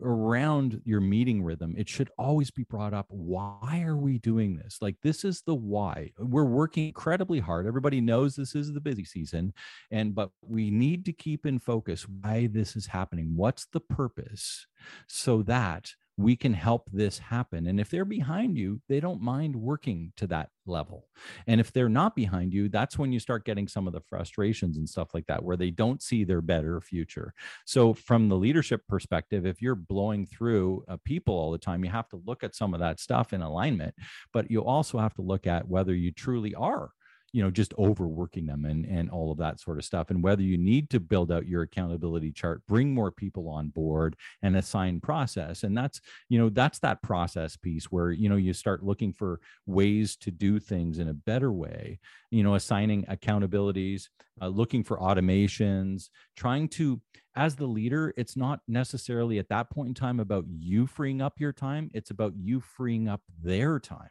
around 0.04 0.82
your 0.86 1.02
meeting 1.02 1.44
rhythm 1.44 1.76
it 1.78 1.88
should 1.88 2.10
always 2.18 2.52
be 2.52 2.64
brought 2.64 2.94
up 2.94 3.08
why 3.10 3.84
are 3.86 3.98
we 3.98 4.18
doing 4.18 4.56
this? 4.56 4.78
Like 4.82 4.96
this 5.02 5.24
is 5.24 5.42
the 5.42 5.56
why. 5.56 6.12
We're 6.18 6.46
working 6.46 6.88
incredibly 6.88 7.40
hard. 7.40 7.68
Everybody 7.68 8.02
knows 8.02 8.36
this 8.36 8.56
is 8.56 8.74
the 8.74 8.80
busy 8.80 9.06
season 9.06 9.54
and 9.92 10.16
but 10.16 10.32
we 10.42 10.72
need 10.72 11.06
to 11.06 11.14
keep 11.14 11.46
in 11.46 11.60
focus 11.60 12.06
why 12.08 12.50
this 12.52 12.76
is 12.76 12.88
happening. 12.88 13.34
What's 13.36 13.66
the 13.68 13.80
purpose? 13.80 14.68
So 15.08 15.44
that 15.44 15.94
we 16.18 16.36
can 16.36 16.54
help 16.54 16.90
this 16.92 17.18
happen. 17.18 17.68
And 17.68 17.80
if 17.80 17.90
they're 17.90 18.06
behind 18.06 18.58
you, 18.58 18.82
they 18.90 19.00
don't 19.00 19.22
mind 19.22 19.56
working 19.56 20.12
to 20.18 20.28
that 20.28 20.50
level. 20.66 21.08
And 21.48 21.60
if 21.60 21.72
they're 21.72 21.90
not 21.90 22.16
behind 22.16 22.54
you, 22.54 22.70
that's 22.70 22.98
when 22.98 23.12
you 23.12 23.20
start 23.20 23.46
getting 23.46 23.68
some 23.68 23.88
of 23.88 23.94
the 23.94 24.02
frustrations 24.02 24.78
and 24.78 24.88
stuff 24.88 25.14
like 25.14 25.26
that, 25.28 25.44
where 25.44 25.58
they 25.58 25.72
don't 25.72 26.02
see 26.02 26.24
their 26.24 26.42
better 26.42 26.82
future. 26.82 27.34
So, 27.66 27.94
from 27.94 28.30
the 28.30 28.38
leadership 28.38 28.82
perspective, 28.88 29.46
if 29.46 29.62
you're 29.62 29.76
blowing 29.76 30.26
through 30.26 30.84
uh, 30.88 30.98
people 31.04 31.34
all 31.34 31.52
the 31.52 31.58
time, 31.58 31.84
you 31.84 31.92
have 31.92 32.10
to 32.10 32.22
look 32.26 32.44
at 32.44 32.56
some 32.56 32.74
of 32.74 32.80
that 32.82 33.00
stuff 33.00 33.34
in 33.34 33.42
alignment, 33.42 33.96
but 34.34 34.52
you 34.52 34.64
also 34.64 34.98
have 34.98 35.14
to 35.16 35.22
look 35.22 35.48
at 35.48 35.68
whether 35.68 35.96
you 35.96 36.12
truly 36.12 36.54
are 36.56 36.92
you 37.34 37.42
know 37.42 37.52
just 37.52 37.74
overworking 37.78 38.46
them 38.46 38.66
and 38.66 38.86
and 38.86 39.10
all 39.10 39.32
of 39.32 39.38
that 39.38 39.60
sort 39.60 39.78
of 39.78 39.86
stuff. 39.86 40.10
And 40.10 40.24
whether 40.24 40.42
you 40.42 40.58
need 40.58 40.90
to 40.92 41.00
build 41.00 41.32
out 41.32 41.48
your 41.48 41.64
accountability 41.64 42.32
chart 42.32 42.62
bring 42.68 42.94
more 42.94 43.12
people 43.12 43.48
on 43.50 43.70
board 43.70 44.16
and 44.42 44.56
assign 44.56 45.00
process. 45.00 45.64
And 45.64 45.78
that's 45.78 46.02
you 46.30 46.40
know 46.40 46.50
that's 46.50 46.80
that 46.80 47.02
process 47.02 47.56
piece 47.56 47.86
where 47.86 48.12
you 48.12 48.30
know 48.30 48.36
you 48.36 48.54
start 48.54 48.84
looking 48.84 49.14
for 49.14 49.40
ways 49.66 50.16
to 50.18 50.32
do 50.32 50.60
things 50.60 51.00
in 51.00 51.10
a 51.10 51.14
better 51.14 51.52
way. 51.52 52.00
You 52.30 52.44
know 52.44 52.56
assigning 52.56 53.06
accountabilities 53.06 54.08
uh, 54.42 54.48
looking 54.48 54.84
for 54.84 54.98
automations 54.98 56.10
trying 56.36 56.68
to 56.68 57.02
as 57.36 57.56
the 57.56 57.66
leader 57.66 58.14
it's 58.18 58.36
not 58.36 58.60
necessarily 58.68 59.40
at 59.40 59.48
that 59.50 59.70
point 59.70 59.88
in 59.88 59.94
time 59.94 60.20
about 60.20 60.46
you 60.50 60.86
freeing 60.86 61.22
up 61.22 61.40
your 61.40 61.54
time. 61.54 61.90
It's 61.94 62.12
about 62.12 62.34
you 62.36 62.60
freeing 62.60 63.08
up 63.08 63.22
their 63.42 63.80
time 63.80 64.10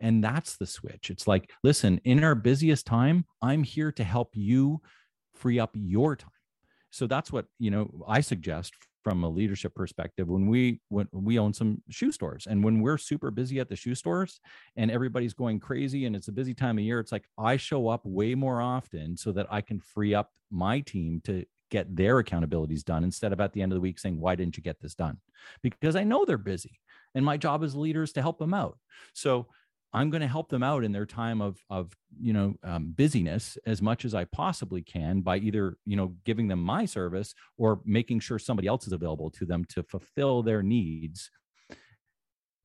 and 0.00 0.22
that's 0.22 0.56
the 0.56 0.66
switch. 0.66 1.10
It's 1.10 1.26
like, 1.26 1.50
listen, 1.62 2.00
in 2.04 2.22
our 2.24 2.34
busiest 2.34 2.86
time, 2.86 3.24
I'm 3.42 3.62
here 3.62 3.92
to 3.92 4.04
help 4.04 4.30
you 4.34 4.80
free 5.34 5.58
up 5.58 5.70
your 5.74 6.16
time. 6.16 6.30
So 6.90 7.06
that's 7.06 7.32
what, 7.32 7.46
you 7.58 7.70
know, 7.70 7.90
I 8.06 8.20
suggest 8.20 8.72
from 9.04 9.24
a 9.24 9.28
leadership 9.28 9.74
perspective 9.74 10.28
when 10.28 10.48
we 10.48 10.80
when 10.88 11.08
we 11.12 11.38
own 11.38 11.52
some 11.54 11.80
shoe 11.88 12.12
stores 12.12 12.46
and 12.46 12.62
when 12.62 12.80
we're 12.80 12.98
super 12.98 13.30
busy 13.30 13.58
at 13.60 13.68
the 13.68 13.76
shoe 13.76 13.94
stores 13.94 14.40
and 14.76 14.90
everybody's 14.90 15.32
going 15.32 15.60
crazy 15.60 16.04
and 16.04 16.14
it's 16.14 16.28
a 16.28 16.32
busy 16.32 16.52
time 16.52 16.78
of 16.78 16.84
year 16.84 17.00
it's 17.00 17.12
like 17.12 17.24
I 17.38 17.56
show 17.56 17.88
up 17.88 18.04
way 18.04 18.34
more 18.34 18.60
often 18.60 19.16
so 19.16 19.32
that 19.32 19.46
I 19.50 19.60
can 19.60 19.80
free 19.80 20.14
up 20.14 20.32
my 20.50 20.80
team 20.80 21.22
to 21.24 21.44
get 21.70 21.94
their 21.94 22.22
accountabilities 22.22 22.84
done 22.84 23.04
instead 23.04 23.32
of 23.32 23.40
at 23.40 23.52
the 23.52 23.62
end 23.62 23.72
of 23.72 23.76
the 23.76 23.80
week 23.80 23.98
saying 23.98 24.20
why 24.20 24.34
didn't 24.34 24.56
you 24.56 24.62
get 24.62 24.80
this 24.80 24.94
done 24.94 25.18
because 25.62 25.96
I 25.96 26.04
know 26.04 26.24
they're 26.24 26.38
busy 26.38 26.80
and 27.14 27.24
my 27.24 27.36
job 27.36 27.62
as 27.62 27.74
leaders 27.74 28.12
to 28.12 28.22
help 28.22 28.38
them 28.38 28.52
out 28.52 28.78
so 29.14 29.46
I'm 29.92 30.10
going 30.10 30.20
to 30.20 30.28
help 30.28 30.50
them 30.50 30.62
out 30.62 30.84
in 30.84 30.92
their 30.92 31.06
time 31.06 31.40
of 31.40 31.58
of 31.70 31.92
you 32.20 32.32
know 32.32 32.54
um, 32.62 32.92
busyness 32.96 33.56
as 33.66 33.80
much 33.80 34.04
as 34.04 34.14
I 34.14 34.24
possibly 34.24 34.82
can 34.82 35.22
by 35.22 35.38
either 35.38 35.76
you 35.86 35.96
know 35.96 36.14
giving 36.24 36.48
them 36.48 36.62
my 36.62 36.84
service 36.84 37.34
or 37.56 37.80
making 37.84 38.20
sure 38.20 38.38
somebody 38.38 38.68
else 38.68 38.86
is 38.86 38.92
available 38.92 39.30
to 39.30 39.46
them 39.46 39.64
to 39.70 39.82
fulfill 39.82 40.42
their 40.42 40.62
needs 40.62 41.30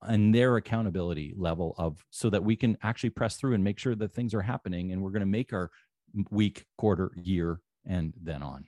and 0.02 0.36
their 0.36 0.58
accountability 0.58 1.34
level 1.38 1.76
of 1.78 2.04
so 2.10 2.30
that 2.30 2.44
we 2.44 2.58
can 2.58 2.78
actually 2.84 3.10
press 3.10 3.38
through 3.38 3.54
and 3.54 3.64
make 3.64 3.80
sure 3.80 3.96
that 3.96 4.14
things 4.14 4.34
are 4.34 4.42
happening 4.42 4.92
and 4.92 5.02
we're 5.02 5.12
going 5.12 5.22
to 5.22 5.26
make 5.26 5.54
our 5.54 5.72
week, 6.30 6.66
quarter, 6.78 7.12
year, 7.16 7.62
and 7.86 8.14
then 8.22 8.44
on. 8.44 8.66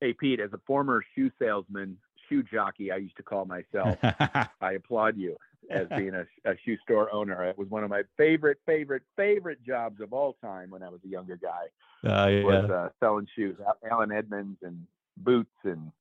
Hey 0.00 0.12
Pete, 0.12 0.40
as 0.40 0.52
a 0.52 0.60
former 0.66 1.04
shoe 1.14 1.30
salesman, 1.38 1.98
shoe 2.28 2.42
jockey, 2.42 2.90
I 2.90 2.96
used 2.96 3.16
to 3.18 3.22
call 3.22 3.44
myself. 3.44 3.96
I 4.02 4.72
applaud 4.72 5.16
you 5.16 5.36
as 5.70 5.86
being 5.96 6.14
a, 6.14 6.26
a, 6.44 6.54
shoe 6.64 6.76
store 6.82 7.12
owner. 7.12 7.44
It 7.44 7.56
was 7.56 7.68
one 7.68 7.84
of 7.84 7.90
my 7.90 8.02
favorite, 8.16 8.58
favorite, 8.66 9.02
favorite 9.16 9.64
jobs 9.64 10.00
of 10.00 10.12
all 10.12 10.36
time 10.42 10.70
when 10.70 10.82
I 10.82 10.88
was 10.88 11.00
a 11.04 11.08
younger 11.08 11.36
guy. 11.36 12.08
Uh, 12.08 12.28
yeah. 12.28 12.42
Was 12.44 12.70
uh, 12.70 12.88
selling 12.98 13.26
shoes, 13.36 13.56
Allen 13.90 14.12
Edmonds 14.12 14.58
and 14.62 14.86
boots 15.16 15.50
and 15.64 15.92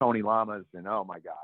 Tony 0.00 0.22
Lamas, 0.22 0.64
and 0.74 0.86
oh 0.86 1.04
my 1.04 1.18
gosh, 1.18 1.34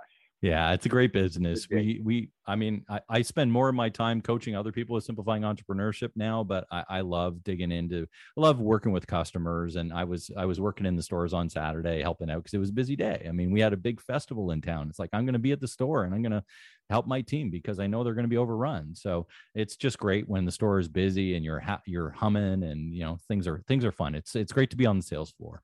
yeah, 0.42 0.72
it's 0.72 0.86
a 0.86 0.88
great 0.88 1.12
business. 1.12 1.68
We 1.70 2.00
we 2.02 2.30
I 2.46 2.56
mean, 2.56 2.84
I, 2.88 3.00
I 3.08 3.22
spend 3.22 3.52
more 3.52 3.68
of 3.68 3.76
my 3.76 3.88
time 3.88 4.20
coaching 4.20 4.56
other 4.56 4.72
people 4.72 4.94
with 4.94 5.04
simplifying 5.04 5.42
entrepreneurship 5.42 6.10
now, 6.16 6.42
but 6.42 6.66
I, 6.72 6.84
I 6.88 7.00
love 7.02 7.44
digging 7.44 7.70
into 7.70 8.08
I 8.36 8.40
love 8.40 8.58
working 8.60 8.90
with 8.90 9.06
customers. 9.06 9.76
And 9.76 9.92
I 9.92 10.02
was 10.02 10.32
I 10.36 10.44
was 10.44 10.60
working 10.60 10.84
in 10.84 10.96
the 10.96 11.02
stores 11.02 11.32
on 11.32 11.48
Saturday 11.48 12.02
helping 12.02 12.28
out 12.28 12.38
because 12.38 12.54
it 12.54 12.58
was 12.58 12.70
a 12.70 12.74
busy 12.74 12.96
day. 12.96 13.24
I 13.28 13.30
mean, 13.32 13.52
we 13.52 13.60
had 13.60 13.72
a 13.72 13.76
big 13.76 14.00
festival 14.00 14.50
in 14.50 14.60
town. 14.60 14.88
It's 14.88 14.98
like 14.98 15.10
I'm 15.12 15.24
gonna 15.26 15.38
be 15.38 15.52
at 15.52 15.60
the 15.60 15.68
store 15.68 16.02
and 16.04 16.12
I'm 16.12 16.22
gonna 16.22 16.44
help 16.90 17.06
my 17.06 17.20
team 17.22 17.48
because 17.48 17.78
I 17.78 17.86
know 17.86 18.02
they're 18.04 18.12
going 18.12 18.24
to 18.24 18.28
be 18.28 18.36
overrun. 18.36 18.94
So 18.94 19.26
it's 19.54 19.76
just 19.76 19.98
great 19.98 20.28
when 20.28 20.44
the 20.44 20.52
store 20.52 20.78
is 20.78 20.88
busy 20.88 21.36
and 21.36 21.44
you're 21.44 21.60
ha- 21.60 21.80
you're 21.86 22.10
humming 22.10 22.62
and 22.64 22.92
you 22.92 23.00
know 23.04 23.18
things 23.28 23.46
are 23.46 23.62
things 23.68 23.84
are 23.84 23.92
fun. 23.92 24.14
It's 24.14 24.34
it's 24.36 24.52
great 24.52 24.70
to 24.70 24.76
be 24.76 24.86
on 24.86 24.98
the 24.98 25.02
sales 25.02 25.30
floor. 25.30 25.62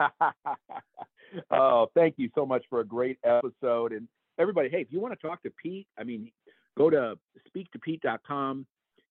oh, 1.50 1.90
thank 1.94 2.14
you 2.18 2.30
so 2.34 2.46
much 2.46 2.64
for 2.70 2.80
a 2.80 2.84
great 2.84 3.18
episode. 3.24 3.92
And 3.92 4.08
everybody, 4.38 4.68
hey, 4.68 4.80
if 4.80 4.88
you 4.90 5.00
want 5.00 5.18
to 5.18 5.26
talk 5.26 5.42
to 5.42 5.50
Pete, 5.50 5.86
I 5.98 6.04
mean, 6.04 6.30
go 6.76 6.90
to 6.90 7.16
speaktopete.com, 7.54 8.66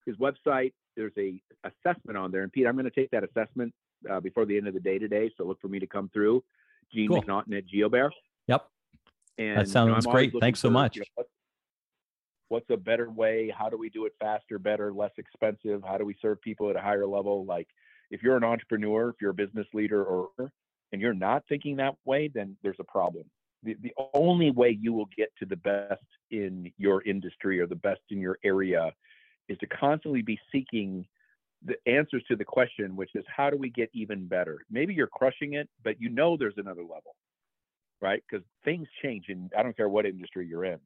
his 0.05 0.15
website. 0.17 0.73
There's 0.95 1.13
a 1.17 1.41
assessment 1.63 2.17
on 2.17 2.31
there. 2.31 2.43
And 2.43 2.51
Pete, 2.51 2.65
I'm 2.65 2.73
going 2.73 2.85
to 2.85 2.91
take 2.91 3.11
that 3.11 3.23
assessment 3.23 3.73
uh, 4.09 4.19
before 4.19 4.45
the 4.45 4.57
end 4.57 4.67
of 4.67 4.73
the 4.73 4.79
day 4.79 4.97
today. 4.97 5.31
So 5.37 5.45
look 5.45 5.61
for 5.61 5.67
me 5.67 5.79
to 5.79 5.87
come 5.87 6.09
through. 6.13 6.43
Gene 6.93 7.09
cool. 7.09 7.21
McNaughton 7.21 7.57
at 7.57 7.65
GeoBear. 7.67 8.09
Yep. 8.47 8.67
And 9.37 9.59
that 9.59 9.67
sounds 9.67 10.05
you 10.05 10.09
know, 10.09 10.13
great. 10.13 10.33
Thanks 10.39 10.59
so 10.59 10.69
much. 10.69 10.95
You 10.95 11.01
know, 11.01 11.05
what's, 11.15 11.29
what's 12.49 12.69
a 12.71 12.77
better 12.77 13.09
way? 13.11 13.53
How 13.55 13.69
do 13.69 13.77
we 13.77 13.89
do 13.89 14.05
it 14.05 14.13
faster, 14.19 14.57
better, 14.57 14.93
less 14.93 15.11
expensive? 15.17 15.83
How 15.85 15.97
do 15.97 16.05
we 16.05 16.15
serve 16.21 16.41
people 16.41 16.69
at 16.69 16.75
a 16.75 16.81
higher 16.81 17.05
level? 17.05 17.45
Like 17.45 17.67
if 18.09 18.23
you're 18.23 18.37
an 18.37 18.43
entrepreneur, 18.43 19.09
if 19.09 19.15
you're 19.21 19.31
a 19.31 19.35
business 19.35 19.67
leader 19.73 20.03
or 20.03 20.29
and 20.91 21.01
you're 21.01 21.13
not 21.13 21.43
thinking 21.49 21.77
that 21.77 21.95
way, 22.05 22.29
then 22.33 22.55
there's 22.63 22.77
a 22.79 22.83
problem. 22.83 23.25
The, 23.63 23.75
the 23.81 23.93
only 24.13 24.51
way 24.51 24.77
you 24.79 24.93
will 24.93 25.09
get 25.17 25.29
to 25.39 25.45
the 25.45 25.55
best 25.55 26.03
in 26.31 26.71
your 26.77 27.01
industry 27.03 27.59
or 27.59 27.67
the 27.67 27.75
best 27.75 28.01
in 28.09 28.19
your 28.19 28.37
area 28.43 28.91
is 29.49 29.57
to 29.59 29.67
constantly 29.67 30.21
be 30.21 30.39
seeking 30.51 31.05
the 31.65 31.75
answers 31.87 32.23
to 32.27 32.35
the 32.35 32.45
question, 32.45 32.95
which 32.95 33.11
is 33.15 33.25
how 33.35 33.49
do 33.49 33.57
we 33.57 33.69
get 33.69 33.89
even 33.93 34.27
better? 34.27 34.59
Maybe 34.69 34.93
you're 34.93 35.07
crushing 35.07 35.53
it, 35.53 35.69
but 35.83 35.99
you 35.99 36.09
know 36.09 36.37
there's 36.37 36.57
another 36.57 36.83
level, 36.83 37.15
right? 37.99 38.23
Because 38.29 38.45
things 38.63 38.87
change, 39.01 39.25
and 39.29 39.51
I 39.57 39.63
don't 39.63 39.75
care 39.75 39.89
what 39.89 40.05
industry 40.05 40.47
you're 40.47 40.65
in. 40.65 40.79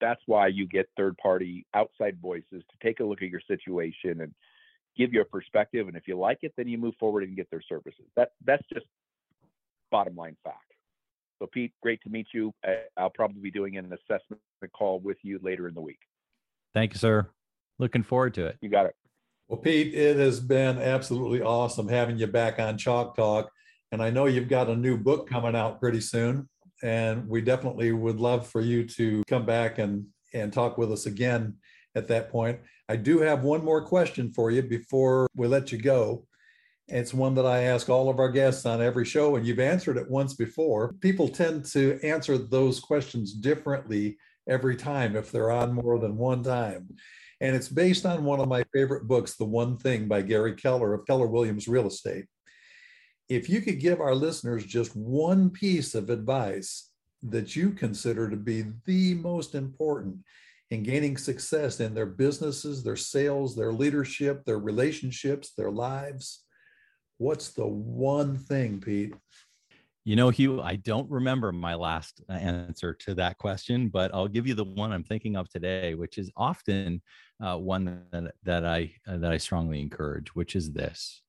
That's 0.00 0.20
why 0.26 0.48
you 0.48 0.66
get 0.66 0.88
third 0.96 1.16
party 1.16 1.66
outside 1.74 2.18
voices 2.20 2.44
to 2.52 2.86
take 2.86 3.00
a 3.00 3.04
look 3.04 3.22
at 3.22 3.30
your 3.30 3.40
situation 3.48 4.20
and 4.20 4.34
give 4.96 5.12
you 5.12 5.22
a 5.22 5.24
perspective. 5.24 5.88
And 5.88 5.96
if 5.96 6.06
you 6.06 6.18
like 6.18 6.38
it, 6.42 6.52
then 6.56 6.68
you 6.68 6.78
move 6.78 6.94
forward 7.00 7.24
and 7.24 7.34
get 7.34 7.50
their 7.50 7.62
services. 7.62 8.04
That 8.14 8.32
that's 8.44 8.62
just 8.72 8.86
bottom 9.90 10.16
line 10.16 10.36
fact. 10.44 10.56
So, 11.38 11.46
Pete, 11.46 11.72
great 11.82 12.00
to 12.02 12.10
meet 12.10 12.26
you. 12.34 12.52
I'll 12.96 13.10
probably 13.10 13.40
be 13.40 13.50
doing 13.50 13.76
an 13.76 13.92
assessment 13.92 14.40
call 14.76 14.98
with 15.00 15.18
you 15.22 15.38
later 15.42 15.68
in 15.68 15.74
the 15.74 15.80
week. 15.80 16.00
Thank 16.74 16.94
you, 16.94 16.98
sir. 16.98 17.28
Looking 17.78 18.02
forward 18.02 18.34
to 18.34 18.46
it. 18.46 18.56
You 18.60 18.68
got 18.68 18.86
it. 18.86 18.94
Well, 19.46 19.60
Pete, 19.60 19.94
it 19.94 20.16
has 20.16 20.40
been 20.40 20.78
absolutely 20.78 21.40
awesome 21.40 21.88
having 21.88 22.18
you 22.18 22.26
back 22.26 22.58
on 22.58 22.76
Chalk 22.76 23.16
Talk. 23.16 23.50
And 23.92 24.02
I 24.02 24.10
know 24.10 24.26
you've 24.26 24.48
got 24.48 24.68
a 24.68 24.76
new 24.76 24.98
book 24.98 25.28
coming 25.28 25.56
out 25.56 25.80
pretty 25.80 26.00
soon. 26.00 26.48
And 26.82 27.28
we 27.28 27.40
definitely 27.40 27.92
would 27.92 28.20
love 28.20 28.46
for 28.46 28.60
you 28.60 28.84
to 28.88 29.22
come 29.26 29.46
back 29.46 29.78
and, 29.78 30.06
and 30.34 30.52
talk 30.52 30.76
with 30.76 30.92
us 30.92 31.06
again 31.06 31.56
at 31.94 32.08
that 32.08 32.30
point. 32.30 32.60
I 32.88 32.96
do 32.96 33.20
have 33.20 33.42
one 33.42 33.64
more 33.64 33.82
question 33.82 34.32
for 34.32 34.50
you 34.50 34.62
before 34.62 35.28
we 35.34 35.46
let 35.46 35.72
you 35.72 35.78
go. 35.78 36.26
It's 36.90 37.12
one 37.12 37.34
that 37.34 37.44
I 37.44 37.64
ask 37.64 37.90
all 37.90 38.08
of 38.08 38.18
our 38.18 38.30
guests 38.30 38.64
on 38.64 38.80
every 38.80 39.04
show, 39.04 39.36
and 39.36 39.46
you've 39.46 39.60
answered 39.60 39.98
it 39.98 40.10
once 40.10 40.32
before. 40.32 40.94
People 41.00 41.28
tend 41.28 41.66
to 41.66 42.00
answer 42.02 42.38
those 42.38 42.80
questions 42.80 43.34
differently 43.34 44.16
every 44.48 44.74
time 44.74 45.14
if 45.14 45.30
they're 45.30 45.50
on 45.50 45.74
more 45.74 45.98
than 45.98 46.16
one 46.16 46.42
time. 46.42 46.88
And 47.42 47.54
it's 47.54 47.68
based 47.68 48.06
on 48.06 48.24
one 48.24 48.40
of 48.40 48.48
my 48.48 48.64
favorite 48.72 49.06
books, 49.06 49.36
The 49.36 49.44
One 49.44 49.76
Thing 49.76 50.08
by 50.08 50.22
Gary 50.22 50.54
Keller 50.54 50.94
of 50.94 51.06
Keller 51.06 51.26
Williams 51.26 51.68
Real 51.68 51.86
Estate. 51.86 52.24
If 53.28 53.50
you 53.50 53.60
could 53.60 53.80
give 53.80 54.00
our 54.00 54.14
listeners 54.14 54.64
just 54.64 54.96
one 54.96 55.50
piece 55.50 55.94
of 55.94 56.08
advice 56.08 56.88
that 57.22 57.54
you 57.54 57.72
consider 57.72 58.30
to 58.30 58.36
be 58.36 58.64
the 58.86 59.12
most 59.12 59.54
important 59.54 60.16
in 60.70 60.82
gaining 60.82 61.18
success 61.18 61.80
in 61.80 61.92
their 61.92 62.06
businesses, 62.06 62.82
their 62.82 62.96
sales, 62.96 63.54
their 63.54 63.72
leadership, 63.74 64.46
their 64.46 64.58
relationships, 64.58 65.52
their 65.54 65.70
lives, 65.70 66.44
what's 67.18 67.50
the 67.50 67.66
one 67.66 68.36
thing, 68.36 68.80
Pete? 68.80 69.14
You 70.04 70.16
know, 70.16 70.30
Hugh, 70.30 70.62
I 70.62 70.76
don't 70.76 71.10
remember 71.10 71.52
my 71.52 71.74
last 71.74 72.22
uh, 72.30 72.32
answer 72.32 72.94
to 72.94 73.14
that 73.16 73.36
question, 73.36 73.88
but 73.88 74.10
I'll 74.14 74.28
give 74.28 74.46
you 74.46 74.54
the 74.54 74.64
one 74.64 74.90
I'm 74.90 75.04
thinking 75.04 75.36
of 75.36 75.50
today, 75.50 75.94
which 75.94 76.16
is 76.16 76.30
often 76.34 77.02
uh, 77.44 77.58
one 77.58 78.04
that, 78.12 78.34
that 78.44 78.64
I 78.64 78.94
uh, 79.06 79.18
that 79.18 79.32
I 79.32 79.36
strongly 79.36 79.82
encourage, 79.82 80.34
which 80.34 80.56
is 80.56 80.72
this. 80.72 81.20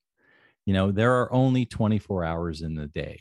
You 0.66 0.74
know, 0.74 0.92
there 0.92 1.20
are 1.20 1.34
only 1.34 1.66
24 1.66 2.24
hours 2.24 2.62
in 2.62 2.76
the 2.76 2.88
day. 2.88 3.20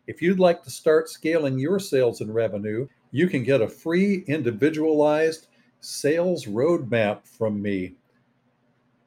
If 0.07 0.21
you'd 0.21 0.39
like 0.39 0.61
to 0.63 0.69
start 0.69 1.09
scaling 1.09 1.57
your 1.57 1.79
sales 1.79 2.19
and 2.21 2.35
revenue, 2.35 2.87
you 3.11 3.27
can 3.27 3.43
get 3.43 3.61
a 3.61 3.67
free 3.67 4.23
individualized 4.27 5.47
sales 5.79 6.45
roadmap 6.45 7.25
from 7.25 7.61
me. 7.61 7.95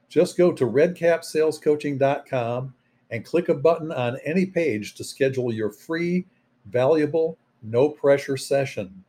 Just 0.09 0.37
go 0.37 0.53
to 0.53 0.67
redcapsalescoaching.com 0.67 2.75
and 3.11 3.25
click 3.25 3.49
a 3.49 3.55
button 3.55 3.91
on 3.93 4.19
any 4.25 4.45
page 4.47 4.95
to 4.95 5.05
schedule 5.05 5.53
your 5.53 5.71
free, 5.71 6.27
valuable, 6.67 7.39
no 7.63 7.89
pressure 7.89 8.37
session. 8.37 9.05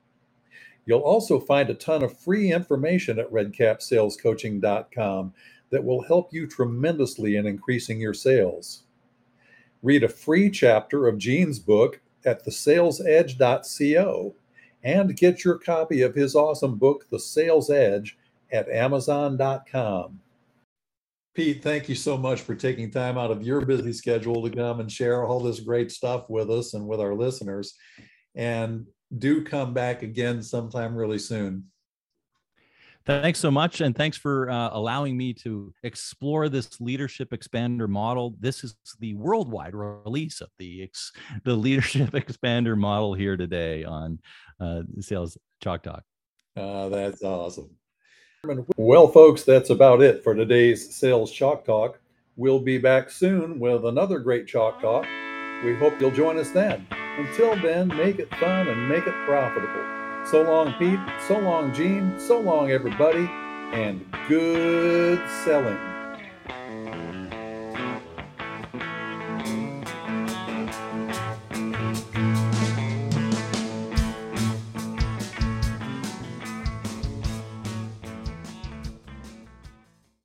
You'll 0.86 1.00
also 1.00 1.40
find 1.40 1.70
a 1.70 1.76
ton 1.76 2.04
of 2.04 2.20
free 2.20 2.52
information 2.52 3.20
at 3.20 3.32
redcapsalescoaching.com 3.32 5.34
that 5.70 5.84
will 5.84 6.04
help 6.04 6.34
you 6.34 6.48
tremendously 6.48 7.36
in 7.36 7.48
increasing 7.48 8.00
your 8.02 8.14
sales. 8.14 8.84
Read 9.82 10.04
a 10.04 10.10
free 10.10 10.50
chapter 10.50 11.08
of 11.08 11.18
Gene's 11.18 11.60
book 11.60 12.02
at 12.26 12.46
thesalesedge.co 12.46 14.36
and 14.84 15.16
get 15.16 15.44
your 15.44 15.58
copy 15.58 16.02
of 16.02 16.16
his 16.16 16.36
awesome 16.36 16.78
book, 16.78 17.08
The 17.10 17.20
Sales 17.20 17.70
Edge, 17.70 18.18
at 18.52 18.70
Amazon.com. 18.70 20.20
Pete, 21.34 21.64
thank 21.64 21.88
you 21.88 21.96
so 21.96 22.18
much 22.18 22.42
for 22.42 22.56
taking 22.56 22.92
time 22.92 23.18
out 23.18 23.32
of 23.32 23.44
your 23.44 23.62
busy 23.62 23.94
schedule 23.94 24.44
to 24.44 24.54
come 24.54 24.82
and 24.82 24.92
share 24.92 25.24
all 25.24 25.40
this 25.40 25.62
great 25.62 25.92
stuff 25.92 26.30
with 26.30 26.52
us 26.52 26.74
and 26.74 26.86
with 26.86 27.00
our 27.00 27.16
listeners. 27.16 27.76
And 28.36 28.86
do 29.18 29.44
come 29.44 29.74
back 29.74 30.04
again 30.04 30.44
sometime 30.44 30.94
really 30.96 31.20
soon. 31.20 31.66
Thanks 33.06 33.40
so 33.40 33.50
much. 33.50 33.82
And 33.82 33.96
thanks 33.96 34.18
for 34.18 34.50
uh, 34.50 34.70
allowing 34.74 35.18
me 35.18 35.34
to 35.36 35.74
explore 35.84 36.50
this 36.50 36.80
leadership 36.80 37.32
expander 37.32 37.88
model. 37.88 38.36
This 38.40 38.64
is 38.64 38.76
the 39.00 39.16
worldwide 39.16 39.74
release 39.74 40.42
of 40.42 40.50
the, 40.60 40.84
ex- 40.84 41.12
the 41.44 41.56
leadership 41.56 42.10
expander 42.12 42.78
model 42.78 43.14
here 43.14 43.38
today 43.38 43.84
on 43.84 44.20
uh, 44.60 44.84
Sales 45.00 45.38
Chalk 45.64 45.84
Talk. 45.84 46.04
Uh, 46.56 46.90
that's 46.90 47.24
awesome. 47.24 47.72
Well, 48.78 49.08
folks, 49.08 49.44
that's 49.44 49.70
about 49.70 50.02
it 50.02 50.24
for 50.24 50.34
today's 50.34 50.96
Sales 50.96 51.32
Chalk 51.32 51.66
Talk. 51.66 52.00
We'll 52.36 52.60
be 52.60 52.78
back 52.78 53.10
soon 53.10 53.60
with 53.60 53.86
another 53.86 54.20
great 54.20 54.48
Chalk 54.48 54.82
Talk. 54.82 55.06
We 55.64 55.76
hope 55.76 56.00
you'll 56.00 56.12
join 56.12 56.38
us 56.38 56.50
then. 56.52 56.88
Until 57.18 57.56
then, 57.62 57.88
make 57.90 58.20
it 58.20 58.34
fun 58.36 58.68
and 58.68 58.90
make 58.90 59.06
it 59.06 59.14
profitable. 59.28 60.01
So 60.30 60.44
long, 60.44 60.74
Pete. 60.74 61.00
So 61.28 61.40
long, 61.40 61.74
Gene. 61.74 62.20
So 62.20 62.40
long, 62.40 62.72
everybody. 62.72 63.30
And 63.74 64.06
good 64.28 65.20
selling. 65.44 65.91